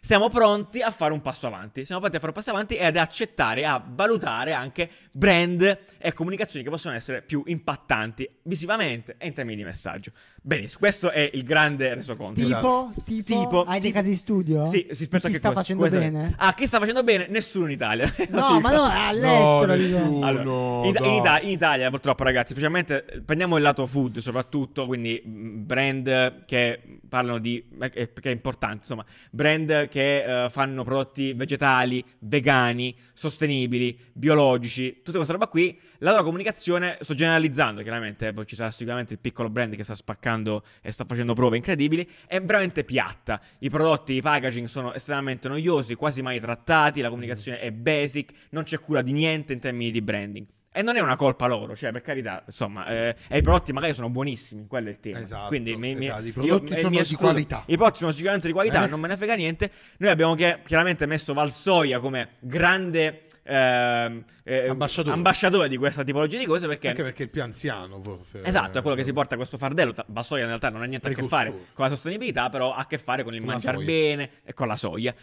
Siamo 0.01 0.29
pronti 0.29 0.83
a 0.83 0.91
fare 0.91 1.13
un 1.13 1.21
passo 1.23 1.47
avanti. 1.47 1.85
Siamo 1.85 2.01
pronti 2.01 2.17
a 2.17 2.21
fare 2.21 2.33
un 2.33 2.39
passo 2.39 2.51
avanti 2.51 2.75
e 2.77 2.85
ad 2.85 2.97
accettare, 2.97 3.65
a 3.65 3.81
valutare 3.87 4.53
anche 4.55 4.91
brand 5.13 5.79
e 5.99 6.13
comunicazioni 6.13 6.65
che 6.65 6.71
possono 6.71 6.97
essere 6.97 7.23
più 7.23 7.45
impattanti 7.47 8.29
visivamente 8.43 9.15
e 9.19 9.29
in 9.29 9.35
termini 9.35 9.59
di 9.59 9.63
messaggio. 9.65 10.11
Benissimo, 10.47 10.79
questo 10.79 11.11
è 11.11 11.29
il 11.35 11.43
grande 11.43 11.93
resoconto. 11.95 12.41
Tipo, 12.41 12.93
tipo, 13.05 13.41
Tipo- 13.41 13.65
hai 13.65 13.81
dei 13.81 13.91
casi 13.91 14.11
in 14.11 14.17
studio? 14.17 14.67
Sì, 14.69 14.87
rispetto 14.89 15.27
a 15.27 15.29
Chi 15.29 15.33
che 15.33 15.39
sta 15.39 15.49
cosa? 15.49 15.61
facendo 15.61 15.83
Come- 15.89 15.99
bene? 15.99 16.35
Ah, 16.39 16.55
chi 16.55 16.67
sta 16.69 16.79
facendo 16.79 17.03
bene? 17.03 17.27
Nessuno 17.29 17.65
in 17.67 17.73
Italia. 17.73 18.15
No, 18.29 18.61
ma 18.63 18.71
no, 18.71 18.85
all'estero. 18.89 19.67
No, 19.67 19.77
dico. 19.77 19.99
nessuno. 19.99 20.25
Allora, 20.25 20.87
in, 20.87 20.97
in 21.05 21.15
Ita- 21.15 21.41
in 21.41 21.51
Italia, 21.51 21.91
purtroppo, 21.91 22.23
ragazzi, 22.23 22.53
specialmente 22.53 23.05
eh, 23.07 23.21
prendiamo 23.23 23.57
il 23.57 23.63
lato 23.65 23.87
food, 23.87 24.19
soprattutto, 24.19 24.87
quindi 24.87 25.21
mh, 25.25 25.65
brand 25.65 26.45
che 26.45 26.81
parlano 27.09 27.39
di. 27.39 27.65
eh, 27.81 27.91
che 27.91 28.13
che 28.13 28.29
è 28.31 28.33
importante, 28.33 28.77
insomma, 28.83 29.05
brand 29.33 29.89
che 29.89 30.45
eh, 30.45 30.49
fanno 30.51 30.85
prodotti 30.85 31.33
vegetali, 31.33 32.05
vegani, 32.21 32.95
sostenibili, 33.15 33.99
biologici, 34.13 34.99
tutte 35.03 35.15
queste 35.17 35.33
roba 35.33 35.49
qui. 35.49 35.77
La 36.01 36.11
loro 36.11 36.25
comunicazione, 36.25 36.99
sto 37.01 37.15
generalizzando, 37.15 37.81
chiaramente, 37.83 38.29
eh, 38.29 38.33
poi 38.35 38.47
ci 38.47 38.55
sarà 38.55 38.71
sicuramente 38.71 39.15
il 39.15 39.19
piccolo 39.19 39.49
brand 39.49 39.75
che 39.75 39.83
sta 39.83 39.95
spaccando 39.95 40.35
e 40.83 40.93
sta 40.93 41.05
facendo 41.07 41.35
prove 41.35 41.57
incredibili, 41.57 42.09
è 42.27 42.41
veramente 42.41 42.85
piatta. 42.85 43.41
I 43.61 43.71
prodotti, 43.71 44.15
i 44.15 44.21
packaging 44.23 44.67
sono 44.67 44.93
estremamente 44.95 45.49
noiosi, 45.49 45.95
quasi 45.95 46.23
mai 46.23 46.41
trattati, 46.41 47.01
la 47.01 47.09
comunicazione 47.09 47.61
è 47.61 47.71
basic, 47.71 48.33
non 48.51 48.65
c'è 48.65 48.79
cura 48.79 49.03
di 49.03 49.13
niente 49.13 49.53
in 49.53 49.61
termini 49.61 49.91
di 49.91 50.03
branding. 50.03 50.47
E 50.77 50.83
non 50.83 50.95
è 50.97 51.01
una 51.01 51.17
colpa 51.17 51.47
loro, 51.47 51.75
cioè 51.75 51.91
per 51.91 52.03
carità, 52.03 52.43
insomma, 52.47 52.87
eh, 52.87 53.17
e 53.29 53.39
i 53.39 53.41
prodotti 53.41 53.73
magari 53.73 53.95
sono 53.95 54.11
buonissimi, 54.11 54.67
quello 54.67 54.89
è 54.89 54.91
il 54.91 55.01
tema. 55.01 55.21
Esatto, 55.21 55.49
Quindi 55.49 55.75
mi- 55.75 55.95
mi- 55.95 56.05
esatto, 56.05 56.23
i 56.23 56.27
io- 56.27 56.33
prodotti 56.35 56.73
eh, 56.75 56.77
sono 56.81 56.91
mi 56.91 57.01
di 57.03 57.15
qualità. 57.15 57.63
I 57.65 57.77
prodotti 57.77 57.99
sono 58.01 58.11
sicuramente 58.13 58.47
di 58.47 58.53
qualità, 58.53 58.85
Eh? 58.85 58.89
non 58.89 59.01
me 59.01 59.09
ne 59.09 59.17
frega 59.17 59.35
niente. 59.37 59.71
Noi 59.97 60.11
abbiamo 60.11 60.35
chiaramente 60.35 61.07
messo 61.07 61.33
Valsoia 61.33 61.99
come 61.99 62.29
grande 62.41 63.25
ehm, 63.47 64.25
eh, 64.45 64.69
Ambasciatore. 64.69 65.15
ambasciatore 65.15 65.69
di 65.69 65.77
questa 65.77 66.03
tipologia 66.05 66.39
di 66.39 66.45
cose 66.47 66.67
perché 66.67 66.89
anche 66.89 67.03
perché 67.03 67.23
è 67.23 67.25
il 67.27 67.31
più 67.31 67.43
anziano 67.43 68.01
forse 68.03 68.43
Esatto, 68.45 68.79
è 68.79 68.81
quello 68.83 68.97
che 68.97 69.05
si 69.05 69.13
porta 69.13 69.37
questo 69.37 69.57
fardello. 69.57 69.93
Tra- 69.93 70.05
La 70.13 70.23
soia 70.23 70.43
in 70.43 70.49
realtà 70.49 70.69
non 70.71 70.83
ha 70.83 70.85
niente 70.85 71.09
a 71.09 71.13
che 71.13 71.23
fare 71.23 71.51
con 71.73 71.85
la 71.85 71.91
sostenibilità, 71.91 72.51
però 72.51 72.73
ha 72.75 72.79
a 72.79 72.87
che 72.87 72.99
fare 72.99 73.23
con 73.25 73.35
il 73.35 73.43
Con 73.43 73.59
soia. 73.61 73.85
bene 73.85 74.31
e 74.45 74.53
con 74.55 74.67
la 74.69 74.77
soia. 74.77 75.15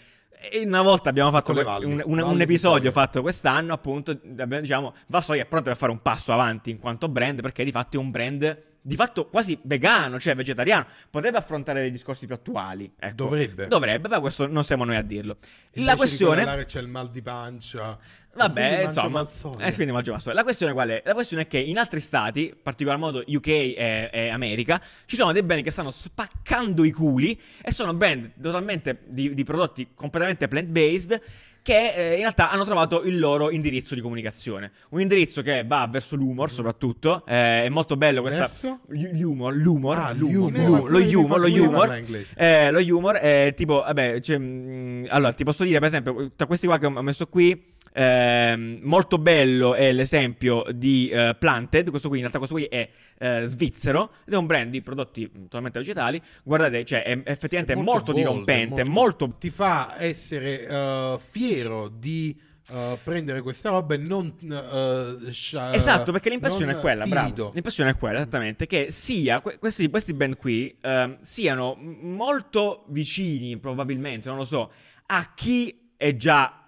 E 0.51 0.63
una 0.65 0.81
volta 0.81 1.09
abbiamo 1.09 1.31
fatto 1.31 1.53
valli. 1.53 1.85
un, 1.85 2.01
un- 2.05 2.19
un 2.21 2.35
di 2.35 2.43
episodio 2.43 2.91
fatto 2.91 3.21
quest'anno, 3.21 3.71
appunto, 3.73 4.17
diciamo, 4.21 4.93
Vasoia 5.07 5.43
è 5.43 5.45
pronto 5.45 5.69
per 5.69 5.77
fare 5.77 5.91
un 5.91 6.01
passo 6.01 6.33
avanti 6.33 6.69
in 6.69 6.79
quanto 6.79 7.07
brand, 7.07 7.39
perché 7.41 7.63
di 7.63 7.71
fatto 7.71 7.95
è 7.95 7.99
un 7.99 8.11
brand 8.11 8.61
di 8.85 8.95
fatto 8.95 9.27
quasi 9.29 9.57
vegano, 9.63 10.19
cioè 10.19 10.35
vegetariano. 10.35 10.85
Potrebbe 11.09 11.37
affrontare 11.37 11.81
dei 11.81 11.91
discorsi 11.91 12.25
più 12.25 12.35
attuali. 12.35 12.93
ecco. 12.99 13.15
Dovrebbe. 13.15 13.67
Dovrebbe, 13.67 14.07
ma 14.09 14.19
questo 14.19 14.45
non 14.45 14.63
siamo 14.63 14.83
noi 14.83 14.97
a 14.97 15.01
dirlo. 15.01 15.37
Invece 15.73 15.91
la 15.91 15.95
questione... 15.95 16.65
c'è 16.65 16.81
il 16.81 16.89
mal 16.89 17.09
di 17.09 17.21
pancia 17.21 17.97
Vabbè, 18.35 18.85
insomma, 18.85 19.27
eh, 19.59 19.73
quindi 19.73 19.93
mangio 19.93 20.11
Valsoia. 20.11 20.33
La 20.33 20.43
questione 20.43 20.73
qual 20.73 20.89
è? 20.89 21.01
La 21.05 21.13
questione 21.13 21.43
è 21.43 21.47
che 21.47 21.59
in 21.59 21.77
altri 21.77 21.99
stati, 21.99 22.47
in 22.47 22.55
particolar 22.63 22.97
modo 22.97 23.23
UK 23.25 23.47
e, 23.47 24.09
e 24.11 24.29
America, 24.29 24.81
ci 25.05 25.15
sono 25.15 25.31
dei 25.31 25.43
brand 25.43 25.63
che 25.63 25.69
stanno 25.69 25.91
spaccando 25.91 26.83
i 26.83 26.91
culi 26.91 27.39
e 27.61 27.71
sono 27.71 27.93
brand 27.93 28.31
totalmente 28.41 29.01
di, 29.05 29.35
di 29.35 29.43
prodotti 29.43 29.89
completamente 29.93 30.47
plant-based 30.47 31.21
che 31.63 31.93
eh, 31.95 32.13
in 32.15 32.19
realtà 32.19 32.51
hanno 32.51 32.65
trovato 32.65 33.01
il 33.03 33.17
loro 33.17 33.49
indirizzo 33.49 33.95
di 33.95 34.01
comunicazione. 34.01 34.71
Un 34.89 35.01
indirizzo 35.01 35.41
che 35.41 35.63
va 35.65 35.87
verso 35.89 36.15
l'humor, 36.15 36.51
soprattutto. 36.51 37.23
eh, 37.25 37.63
è 37.63 37.69
molto 37.69 37.95
bello 37.97 38.21
questa... 38.21 38.41
Verso? 38.41 38.79
L'humor, 38.89 39.55
l'humor, 39.55 39.97
Ah, 39.97 40.11
l'humor, 40.11 40.51
l'humor. 40.51 40.91
lo 40.91 40.97
humor, 41.19 41.39
lo 41.39 41.63
humor. 41.63 42.03
Eh, 42.35 42.69
lo 42.69 42.79
humor 42.79 43.15
è 43.15 43.53
tipo, 43.55 43.75
vabbè, 43.81 44.19
cioè, 44.19 44.37
mh, 44.37 45.07
allora 45.09 45.31
ti 45.33 45.43
posso 45.45 45.63
dire, 45.63 45.79
per 45.79 45.87
esempio, 45.87 46.31
tra 46.35 46.45
questi 46.45 46.67
qua 46.67 46.77
che 46.77 46.85
ho 46.85 47.01
messo 47.01 47.27
qui, 47.27 47.71
ehm, 47.93 48.79
molto 48.81 49.17
bello 49.17 49.75
è 49.75 49.91
l'esempio 49.91 50.65
di 50.73 51.09
eh, 51.09 51.35
Planted. 51.37 51.89
Questo 51.89 52.07
qui, 52.07 52.17
in 52.17 52.23
realtà, 52.23 52.39
questo 52.39 52.55
qui 52.55 52.65
è 52.65 52.89
eh, 53.17 53.43
svizzero 53.45 54.13
ed 54.25 54.33
è 54.33 54.37
un 54.37 54.45
brand 54.45 54.71
di 54.71 54.81
prodotti 54.81 55.29
mh, 55.31 55.43
totalmente 55.43 55.79
vegetali. 55.79 56.21
Guardate, 56.43 56.83
cioè, 56.83 57.03
è 57.03 57.21
effettivamente 57.25 57.75
molto, 57.75 58.11
bold, 58.11 58.17
dirompente, 58.17 58.81
è 58.81 58.85
molto. 58.85 59.35
ti 59.39 59.49
fa 59.49 59.95
essere 59.97 60.67
eh, 60.67 61.17
fiero 61.19 61.87
di 61.87 62.37
eh, 62.71 62.97
prendere 63.03 63.41
questa 63.41 63.69
roba 63.69 63.93
e 63.93 63.97
non 63.97 64.33
eh, 64.41 65.31
scia- 65.31 65.73
Esatto, 65.73 66.11
perché 66.11 66.29
l'impressione 66.29 66.71
è 66.73 66.79
quella, 66.79 67.03
timido. 67.03 67.33
bravo. 67.33 67.51
L'impressione 67.53 67.89
è 67.91 67.97
quella, 67.97 68.19
esattamente, 68.19 68.67
che 68.67 68.87
sia 68.91 69.41
que- 69.41 69.57
questi, 69.59 69.89
questi 69.89 70.13
band 70.13 70.37
qui 70.37 70.75
ehm, 70.81 71.17
siano 71.21 71.75
molto 71.75 72.85
vicini, 72.87 73.57
probabilmente, 73.57 74.29
non 74.29 74.37
lo 74.37 74.45
so, 74.45 74.71
a 75.07 75.31
chi 75.35 75.91
è 75.97 76.15
già 76.15 76.67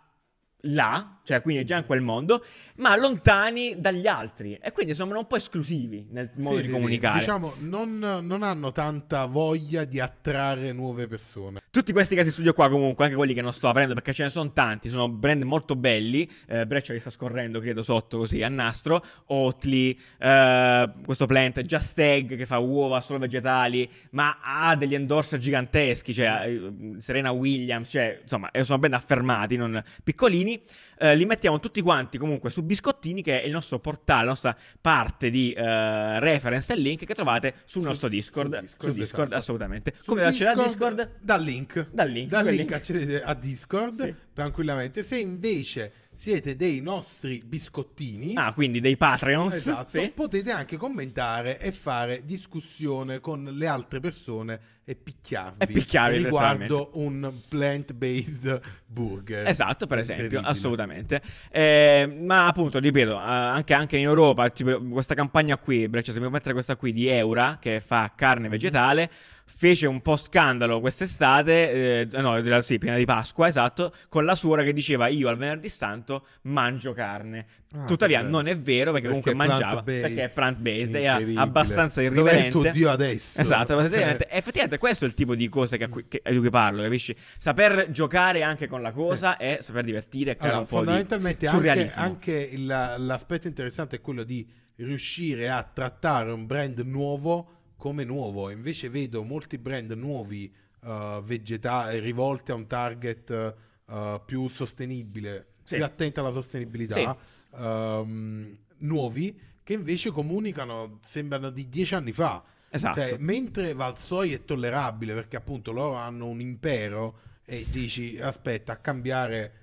là, 0.61 1.14
cioè 1.25 1.41
quindi 1.41 1.63
è 1.63 1.65
già 1.65 1.77
in 1.77 1.85
quel 1.85 2.01
mondo, 2.01 2.45
ma 2.77 2.95
lontani 2.95 3.75
dagli 3.79 4.07
altri 4.07 4.57
e 4.61 4.71
quindi 4.71 4.93
sono 4.93 5.17
un 5.17 5.27
po' 5.27 5.35
esclusivi 5.35 6.07
nel 6.11 6.29
modo 6.35 6.55
Sì, 6.55 6.61
di 6.61 6.67
sì, 6.67 6.73
comunicare. 6.73 7.19
Diciamo, 7.19 7.53
non, 7.59 7.97
non 7.97 8.43
hanno 8.43 8.71
tanta 8.71 9.25
voglia 9.25 9.83
di 9.85 9.99
attrarre 9.99 10.71
nuove 10.71 11.07
persone. 11.07 11.61
Tutti 11.69 11.91
questi 11.91 12.15
casi 12.15 12.31
studio 12.31 12.53
qua 12.53 12.69
comunque, 12.69 13.05
anche 13.05 13.17
quelli 13.17 13.33
che 13.33 13.41
non 13.41 13.53
sto 13.53 13.67
aprendo 13.67 13.93
perché 13.93 14.13
ce 14.13 14.23
ne 14.23 14.29
sono 14.29 14.51
tanti, 14.53 14.89
sono 14.89 15.09
brand 15.09 15.41
molto 15.41 15.75
belli, 15.75 16.29
eh, 16.47 16.65
Breccia 16.65 16.93
che 16.93 16.99
sta 16.99 17.09
scorrendo 17.09 17.59
credo 17.59 17.83
sotto 17.83 18.19
così 18.19 18.43
a 18.43 18.49
nastro, 18.49 19.03
Oatly, 19.27 19.97
eh, 20.19 20.91
questo 21.03 21.25
plant, 21.25 21.61
Just 21.61 21.97
Egg 21.97 22.35
che 22.35 22.45
fa 22.45 22.59
uova 22.59 23.01
solo 23.01 23.19
vegetali, 23.19 23.89
ma 24.11 24.37
ha 24.41 24.75
degli 24.75 24.93
endorser 24.93 25.39
giganteschi, 25.39 26.13
cioè 26.13 26.43
eh, 26.47 26.71
Serena 26.99 27.31
Williams, 27.31 27.89
cioè 27.89 28.19
insomma 28.21 28.51
eh, 28.51 28.63
sono 28.63 28.77
brand 28.77 28.93
affermati, 28.93 29.55
non 29.57 29.83
piccolini, 30.03 30.61
Eh, 30.97 31.15
li 31.15 31.25
mettiamo 31.25 31.59
tutti 31.59 31.81
quanti 31.81 32.17
comunque 32.17 32.49
su 32.49 32.63
Biscottini 32.63 33.21
che 33.21 33.41
è 33.41 33.45
il 33.45 33.51
nostro 33.51 33.79
portale, 33.79 34.23
la 34.23 34.29
nostra 34.29 34.57
parte 34.79 35.29
di 35.29 35.51
eh, 35.51 36.19
reference 36.19 36.73
e 36.73 36.77
link 36.77 37.05
che 37.05 37.13
trovate 37.13 37.55
sul 37.65 37.83
nostro 37.83 38.07
Discord, 38.07 38.51
sul 38.53 38.61
Discord, 38.61 38.91
Su 38.93 38.97
Discord, 38.99 39.25
esatto. 39.27 39.39
assolutamente. 39.41 39.93
Su 39.97 40.05
Come 40.05 40.23
accedere 40.23 40.61
a 40.61 40.63
Discord? 40.65 41.09
Dal 41.19 41.41
link. 41.41 41.87
Dal 41.91 42.09
link, 42.09 42.29
Dal 42.29 42.45
link 42.45 42.57
link. 42.57 42.71
accedete 42.73 43.21
a 43.21 43.33
Discord 43.33 44.03
Sì. 44.05 44.15
tranquillamente. 44.33 45.03
Se 45.03 45.17
invece 45.19 45.91
siete 46.15 46.55
dei 46.55 46.81
nostri 46.81 47.41
biscottini, 47.45 48.33
Ah, 48.35 48.53
quindi 48.53 48.79
dei 48.79 48.97
Patreons. 48.97 49.53
esatto, 49.53 49.99
sì. 49.99 50.11
potete 50.13 50.51
anche 50.51 50.77
commentare 50.77 51.59
e 51.59 51.71
fare 51.71 52.23
discussione 52.25 53.19
con 53.19 53.43
le 53.43 53.67
altre 53.67 53.99
persone 53.99 54.59
e 54.85 54.95
picchiarvi, 54.95 55.63
E 55.63 55.67
picchiarvi, 55.67 56.17
riguardo 56.17 56.91
un 56.93 57.31
plant-based 57.49 58.61
burger. 58.85 59.47
Esatto, 59.47 59.87
per 59.87 59.99
esempio, 59.99 60.41
assolutamente. 60.41 61.21
Eh, 61.51 62.19
ma 62.23 62.47
appunto, 62.47 62.79
ripeto, 62.79 63.15
anche, 63.15 63.73
anche 63.73 63.97
in 63.97 64.03
Europa, 64.03 64.49
tipo, 64.49 64.79
questa 64.89 65.15
campagna 65.15 65.57
qui, 65.57 65.87
Breccia, 65.87 66.11
se 66.11 66.19
mi 66.19 66.29
mettere 66.29 66.53
questa 66.53 66.75
qui 66.75 66.93
di 66.93 67.07
Eura, 67.07 67.57
che 67.59 67.79
fa 67.81 68.11
carne 68.15 68.47
vegetale, 68.47 69.09
fece 69.47 69.85
un 69.87 70.01
po' 70.01 70.15
scandalo 70.15 70.79
quest'estate, 70.79 72.07
eh, 72.09 72.21
no, 72.21 72.61
sì, 72.61 72.77
prima 72.79 72.97
di 72.97 73.05
Pasqua, 73.05 73.47
esatto, 73.47 73.93
con 74.09 74.25
la 74.25 74.35
suora 74.35 74.63
che 74.63 74.73
diceva 74.73 75.07
io 75.07 75.29
al 75.29 75.37
venerdì 75.37 75.69
santo 75.69 76.25
mangio 76.43 76.93
carne. 76.93 77.45
Ah, 77.75 77.85
Tuttavia 77.85 78.21
che 78.21 78.27
non 78.27 78.47
è 78.47 78.57
vero 78.57 78.91
perché, 78.91 79.07
Perché 79.07 79.31
comunque 79.31 79.33
mangiava, 79.33 79.83
perché 79.83 80.23
è 80.23 80.31
plant-based, 80.31 80.95
era 80.95 81.11
Incredibile. 81.11 81.39
abbastanza 81.41 82.01
Dov'è 82.01 82.11
il 82.11 82.17
irriverente. 82.17 82.49
tuo 82.49 82.71
Dio 82.71 82.89
adesso? 82.89 83.41
Esatto, 83.41 83.73
irriverente. 83.79 84.27
Effettivamente 84.29 84.77
questo 84.77 85.05
è 85.05 85.07
il 85.07 85.13
tipo 85.13 85.35
di 85.35 85.47
cose 85.49 85.77
che 85.77 85.89
che- 86.07 86.21
di 86.29 86.37
cui 86.39 86.49
parlo, 86.49 86.81
capisci? 86.81 87.15
Saper 87.37 87.91
giocare 87.91 88.43
anche 88.43 88.67
con 88.67 88.81
la 88.81 88.91
cosa 88.91 89.37
e 89.37 89.59
saper 89.61 89.83
divertire 89.83 90.31
e 90.31 90.35
creare 90.37 90.55
Allora, 90.55 90.59
un 90.61 90.67
po' 90.67 90.79
di 90.79 90.85
fondamentalmente 90.85 91.47
anche, 91.47 91.91
anche 91.95 92.49
il- 92.51 92.65
l'aspetto 92.65 93.47
interessante 93.47 93.97
è 93.97 94.01
quello 94.01 94.23
di 94.23 94.47
riuscire 94.77 95.49
a 95.49 95.63
trattare 95.63 96.31
un 96.31 96.45
brand 96.45 96.79
nuovo 96.79 97.49
come 97.77 98.03
nuovo. 98.03 98.49
Invece 98.49 98.89
vedo 98.89 99.23
molti 99.23 99.57
brand 99.57 99.91
nuovi 99.91 100.51
uh, 100.81 101.21
vegeta- 101.23 101.89
rivolti 101.99 102.51
a 102.51 102.55
un 102.55 102.67
target 102.67 103.55
uh, 103.85 104.21
più 104.25 104.47
sostenibile, 104.49 105.47
Sì. 105.63 105.75
più 105.75 105.83
attento 105.83 106.19
alla 106.19 106.31
sostenibilità, 106.31 107.17
ehm, 107.55 108.57
nuovi 108.77 109.39
che 109.63 109.73
invece 109.73 110.11
comunicano, 110.11 110.99
sembrano 111.03 111.49
di 111.49 111.67
dieci 111.69 111.95
anni 111.95 112.11
fa. 112.11 112.43
Esatto. 112.69 112.99
Cioè, 112.99 113.17
mentre 113.19 113.73
Valsoi 113.73 114.33
è 114.33 114.43
tollerabile 114.43 115.13
perché 115.13 115.37
appunto 115.37 115.71
loro 115.71 115.95
hanno 115.95 116.27
un 116.27 116.39
impero 116.39 117.19
e 117.45 117.65
dici 117.69 118.17
aspetta 118.19 118.73
a 118.73 118.75
cambiare 118.77 119.53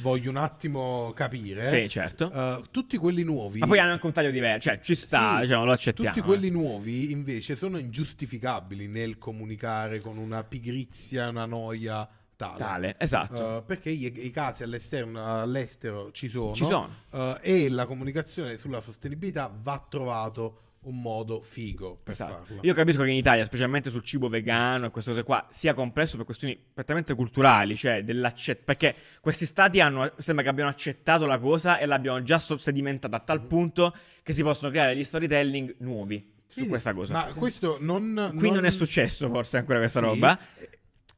voglio 0.00 0.28
un 0.30 0.36
attimo 0.36 1.12
capire 1.14 1.64
Sì, 1.64 1.88
certo. 1.88 2.26
Uh, 2.26 2.64
tutti 2.70 2.96
quelli 2.98 3.22
nuovi 3.22 3.60
Ma 3.60 3.66
poi 3.66 3.78
hanno 3.78 3.92
anche 3.92 4.06
un 4.06 4.12
taglio 4.12 4.30
diverso, 4.30 4.68
cioè 4.68 4.80
ci 4.80 4.94
sta, 4.94 5.36
Sì, 5.36 5.42
diciamo, 5.42 5.64
lo 5.64 5.72
accettiamo. 5.72 6.14
tutti 6.14 6.22
eh. 6.24 6.26
quelli 6.28 6.50
nuovi 6.50 7.10
invece 7.10 7.56
sono 7.56 7.78
ingiustificabili 7.78 8.86
nel 8.86 9.18
comunicare 9.18 10.00
con 10.00 10.18
una 10.18 10.42
pigrizia 10.44 11.28
una 11.28 11.46
noia 11.46 12.06
tale, 12.36 12.58
Tale, 12.58 12.94
esatto. 12.98 13.44
Uh, 13.44 13.64
perché 13.64 13.90
i, 13.90 14.26
i 14.26 14.30
casi 14.30 14.64
all'esterno, 14.64 15.24
all'estero 15.40 16.10
ci 16.10 16.28
sono, 16.28 16.54
Ci 16.54 16.64
sono. 16.64 16.90
uh, 17.10 17.36
e 17.40 17.68
la 17.68 17.86
comunicazione 17.86 18.58
sulla 18.58 18.80
sostenibilità 18.80 19.52
va 19.62 19.84
trovato 19.88 20.58
un 20.82 21.00
modo 21.00 21.40
figo 21.42 22.00
per 22.02 22.12
Esatto. 22.12 22.44
farlo 22.44 22.60
Io 22.62 22.74
capisco 22.74 23.02
che 23.04 23.10
in 23.10 23.16
Italia, 23.16 23.44
specialmente 23.44 23.88
sul 23.90 24.02
cibo 24.02 24.28
vegano 24.28 24.86
e 24.86 24.90
queste 24.90 25.10
cose 25.12 25.22
qua, 25.22 25.46
sia 25.50 25.74
complesso 25.74 26.16
per 26.16 26.24
questioni 26.24 26.58
prettamente 26.72 27.14
culturali, 27.14 27.76
cioè 27.76 28.02
dell'accetto. 28.02 28.62
Perché 28.64 28.94
questi 29.20 29.44
stati 29.46 29.80
hanno, 29.80 30.12
sembra 30.18 30.42
che 30.44 30.50
abbiano 30.50 30.70
accettato 30.70 31.24
la 31.26 31.38
cosa 31.38 31.78
e 31.78 31.86
l'abbiano 31.86 32.22
già 32.22 32.38
sedimentata 32.38 33.16
a 33.16 33.20
tal 33.20 33.40
Mhm. 33.42 33.46
punto 33.46 33.96
che 34.22 34.32
si 34.32 34.42
possono 34.42 34.70
creare 34.72 34.94
degli 34.94 35.04
storytelling 35.04 35.76
nuovi 35.78 36.32
su 36.46 36.60
Sì, 36.62 36.66
questa 36.66 36.92
cosa. 36.92 37.12
ma 37.12 37.26
questo 37.36 37.78
non 37.80 38.32
Qui 38.36 38.50
non... 38.50 38.64
è 38.64 38.70
successo 38.70 39.28
forse 39.28 39.58
ancora 39.58 39.78
questa 39.78 40.00
Sì. 40.00 40.04
roba. 40.06 40.38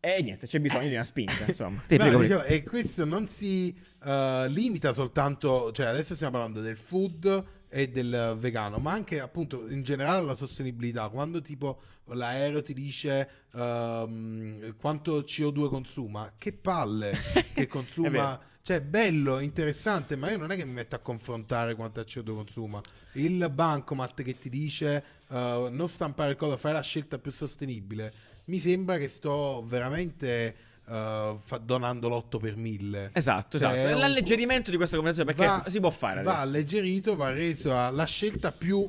E 0.00 0.20
niente, 0.22 0.46
c'è 0.46 0.60
bisogno 0.60 0.88
di 0.88 0.94
una 0.94 1.04
spinta, 1.04 1.44
insomma. 1.48 1.82
Sì, 1.86 1.96
No, 1.96 2.04
prego. 2.18 2.42
e 2.42 2.62
questo 2.62 3.06
non 3.06 3.26
si 3.28 3.74
eh, 4.04 4.46
limita 4.50 4.92
soltanto, 4.92 5.72
cioè 5.72 5.86
adesso 5.86 6.14
stiamo 6.14 6.32
parlando 6.32 6.60
del 6.60 6.76
food 6.76 7.44
e 7.74 7.88
del 7.88 8.36
vegano, 8.38 8.78
ma 8.78 8.92
anche 8.92 9.18
appunto 9.18 9.68
in 9.68 9.82
generale 9.82 10.18
alla 10.18 10.36
sostenibilità. 10.36 11.08
Quando 11.08 11.42
tipo 11.42 11.80
l'aereo 12.04 12.62
ti 12.62 12.72
dice 12.72 13.28
ehm, 13.52 14.76
quanto 14.76 15.18
CO2 15.22 15.68
consuma, 15.68 16.34
che 16.38 16.52
palle 16.52 17.12
che 17.52 17.66
consuma. 17.66 18.40
Cioè, 18.62 18.80
bello, 18.80 19.40
interessante, 19.40 20.14
ma 20.14 20.30
io 20.30 20.38
non 20.38 20.52
è 20.52 20.56
che 20.56 20.64
mi 20.64 20.72
metto 20.72 20.94
a 20.94 21.00
confrontare 21.00 21.74
quanto 21.74 22.00
CO2 22.02 22.32
consuma. 22.32 22.80
Il 23.14 23.50
bancomat 23.52 24.22
che 24.22 24.38
ti 24.38 24.48
dice 24.48 25.04
eh, 25.28 25.68
non 25.68 25.88
stampare 25.88 26.30
il 26.30 26.36
codo, 26.36 26.56
fai 26.56 26.74
la 26.74 26.80
scelta 26.80 27.18
più 27.18 27.32
sostenibile. 27.32 28.12
Mi 28.44 28.60
sembra 28.60 28.98
che 28.98 29.08
sto 29.08 29.64
veramente 29.66 30.54
eh, 30.88 31.36
fa- 31.40 31.58
donando 31.58 32.08
l'8 32.08 32.38
per 32.38 32.56
1000. 32.56 33.10
Esatto, 33.12 33.58
Cioè, 33.58 33.68
esatto. 33.70 33.86
è 33.86 33.90
È 33.90 33.92
un- 33.94 34.00
l'alleggerimento 34.00 34.70
di 34.70 34.76
questa 34.76 34.96
conversazione 34.96 35.34
perché 35.36 35.50
Va- 35.64 35.70
si 35.70 35.80
può 35.80 35.90
fare 35.90 36.22
Va 36.22 36.32
adesso. 36.32 36.46
alleggerito, 36.48 37.16
va 37.16 37.30
reso 37.30 37.74
a- 37.76 37.90
la 37.90 38.04
scelta 38.04 38.52
più 38.52 38.86